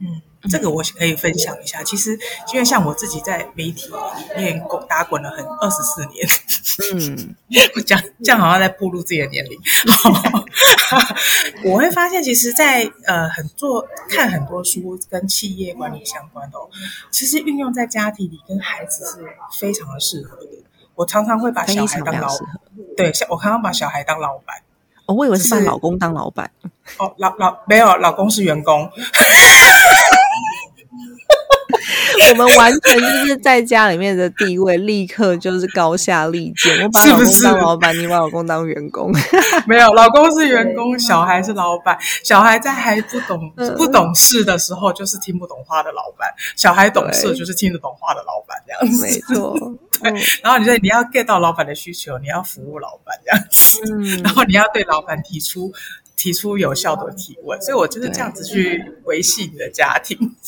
[0.02, 1.82] 嗯，这个我可以分享一下。
[1.84, 2.18] 其实，
[2.52, 3.88] 因为像我自己在媒体
[4.36, 6.26] 里面滚打滚了很二十四年，
[6.94, 7.36] 嗯，
[7.76, 9.56] 我讲这样好像在步入自己的年龄。
[11.64, 16.68] 我会发现，其实，在呃很做看很多书跟企业管理相关的，哦
[17.10, 19.24] 其实运用在家庭里跟孩子是
[19.60, 20.48] 非常的适合的。
[20.94, 22.28] 我常常会把小孩当老，
[22.96, 24.56] 对，我常常把小孩当老板。
[25.06, 26.50] 哦，我以为是把老公当老板。
[26.98, 28.90] 哦，老老没有，老公是员工。
[32.30, 36.82] 我们完全就是在家里面的地位，立刻就是高下立见。
[36.82, 39.12] 我把老公当老板，你把老公当员工。
[39.66, 41.98] 没有，老公是员工，小孩是老板。
[42.22, 48.56] 小孩在还不懂不懂事的时候，就是听不懂话的老板；小孩懂事，就是听得懂话的老板。
[48.66, 49.56] 这样子，没错。
[50.02, 50.12] 对。
[50.42, 53.80] 然后你说你要 get 到老板的需求，你要服务老板这样子。
[53.92, 54.22] 嗯。
[54.22, 55.72] 然后你要对老板提出。
[56.22, 60.16] 提出有效的提问，所以我就是这样子去维系你的家庭。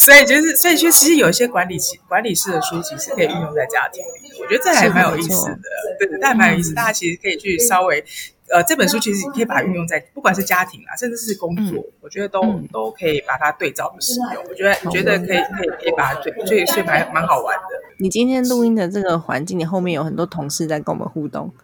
[0.00, 4.42] 所以就是，所以就其实有一些管理管理式的书籍是可以运用在家庭里的。
[4.42, 5.58] 我觉得这还蛮有意思的，
[5.96, 6.74] 对对，还蛮有意思。
[6.74, 8.04] 大家其实可以去稍微，
[8.48, 12.42] 呃，这本书其实你可以把它运用在不管是家庭啊，甚至是工作，我觉得都
[12.72, 14.44] 都可以把它对照的使用。
[14.50, 17.62] 我觉得觉得可以可以可以把它对，所以所以蛮蛮好玩的。
[17.98, 21.54] 你今天录音的这个环境，你后面有很多同事在跟我们互动，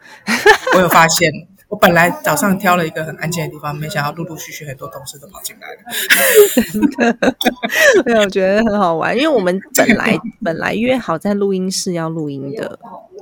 [0.76, 1.32] 我有发现。
[1.68, 7.22] 我本来早上挑了一个很安静的地方，没想到陆陆续续很多同事都跑进来了。
[8.04, 12.78] 对，我觉得很好玩，因为我们本来 本来约好在录音室要录音的，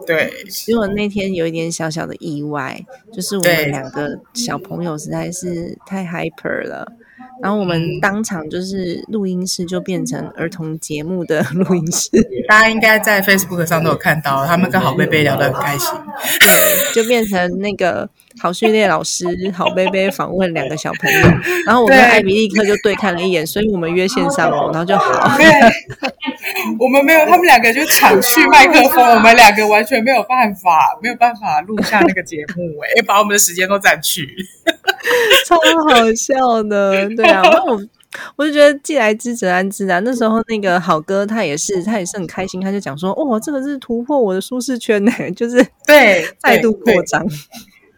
[0.07, 0.33] 对。
[0.49, 2.81] 结果那天有一点小小的意外，
[3.13, 6.93] 就是我们两个小朋友实在是太 hyper 了。
[7.43, 12.11] 然后我们当场就是录音室就变成儿童节目的录音室，
[12.49, 15.91] 大家应该在 Facebook 上都有看到，他们跟好贝贝聊得很开心，
[16.41, 18.09] 对，就变成那个
[18.41, 21.21] 好序列老师好贝贝访问两个小朋友，
[21.67, 25.37] 然后我跟艾米立刻就对看了一眼，所以我们约线上哦，然后就好。
[26.79, 34.29] 我们没有，他们两个就抢去麦克风，我们两个完全没有办法，没有办法录下那个节目，哎，把我们的时间都占去，
[35.47, 35.57] 超
[35.89, 37.81] 好笑的， 对啊，我
[38.37, 40.01] 我就觉得既来之则安之啊。
[40.01, 47.27] 那时候那个好哥他也是，他也是很开心，他就讲说，哦，这个是突破我的舒适圈呢， 就是对再度扩张，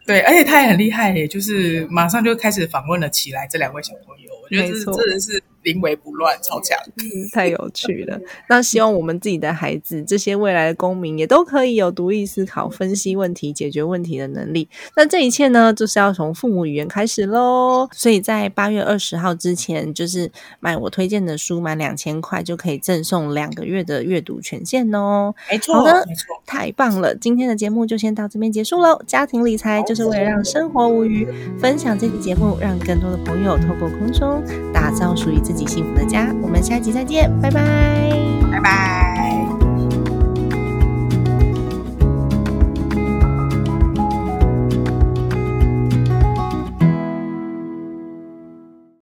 [0.05, 5.41] 对，而且他也很厉害，就是马上就开始访问了起来这两位小朋友，我觉得这真的是。
[5.63, 6.77] 临危不乱，超强，
[7.33, 8.19] 太有趣了。
[8.47, 14.69] 那希望我们自己的孩子，这些未来的公民，也都可以有独立思考、分析问题、解决问题的能力。
[14.95, 17.89] 那这一切呢，就是要从父母语言开始喽。
[17.91, 20.31] 所以在八月二十号之前，就是
[20.61, 25.33] 买我推荐的书，满两千块就可以赠送两个月的阅读权限哦。
[25.51, 27.13] 没错，好的，没错，太棒了。
[27.15, 29.01] 今天的节目就先到这边结束喽。
[29.05, 31.27] 家庭理财就是为了让生活无虞，
[31.59, 34.41] 分享这期节目，让更多的朋友透过空中
[34.71, 35.39] 打造属于。
[35.49, 38.11] 自己幸福的家，我们下期再见，拜拜，
[38.51, 39.38] 拜拜。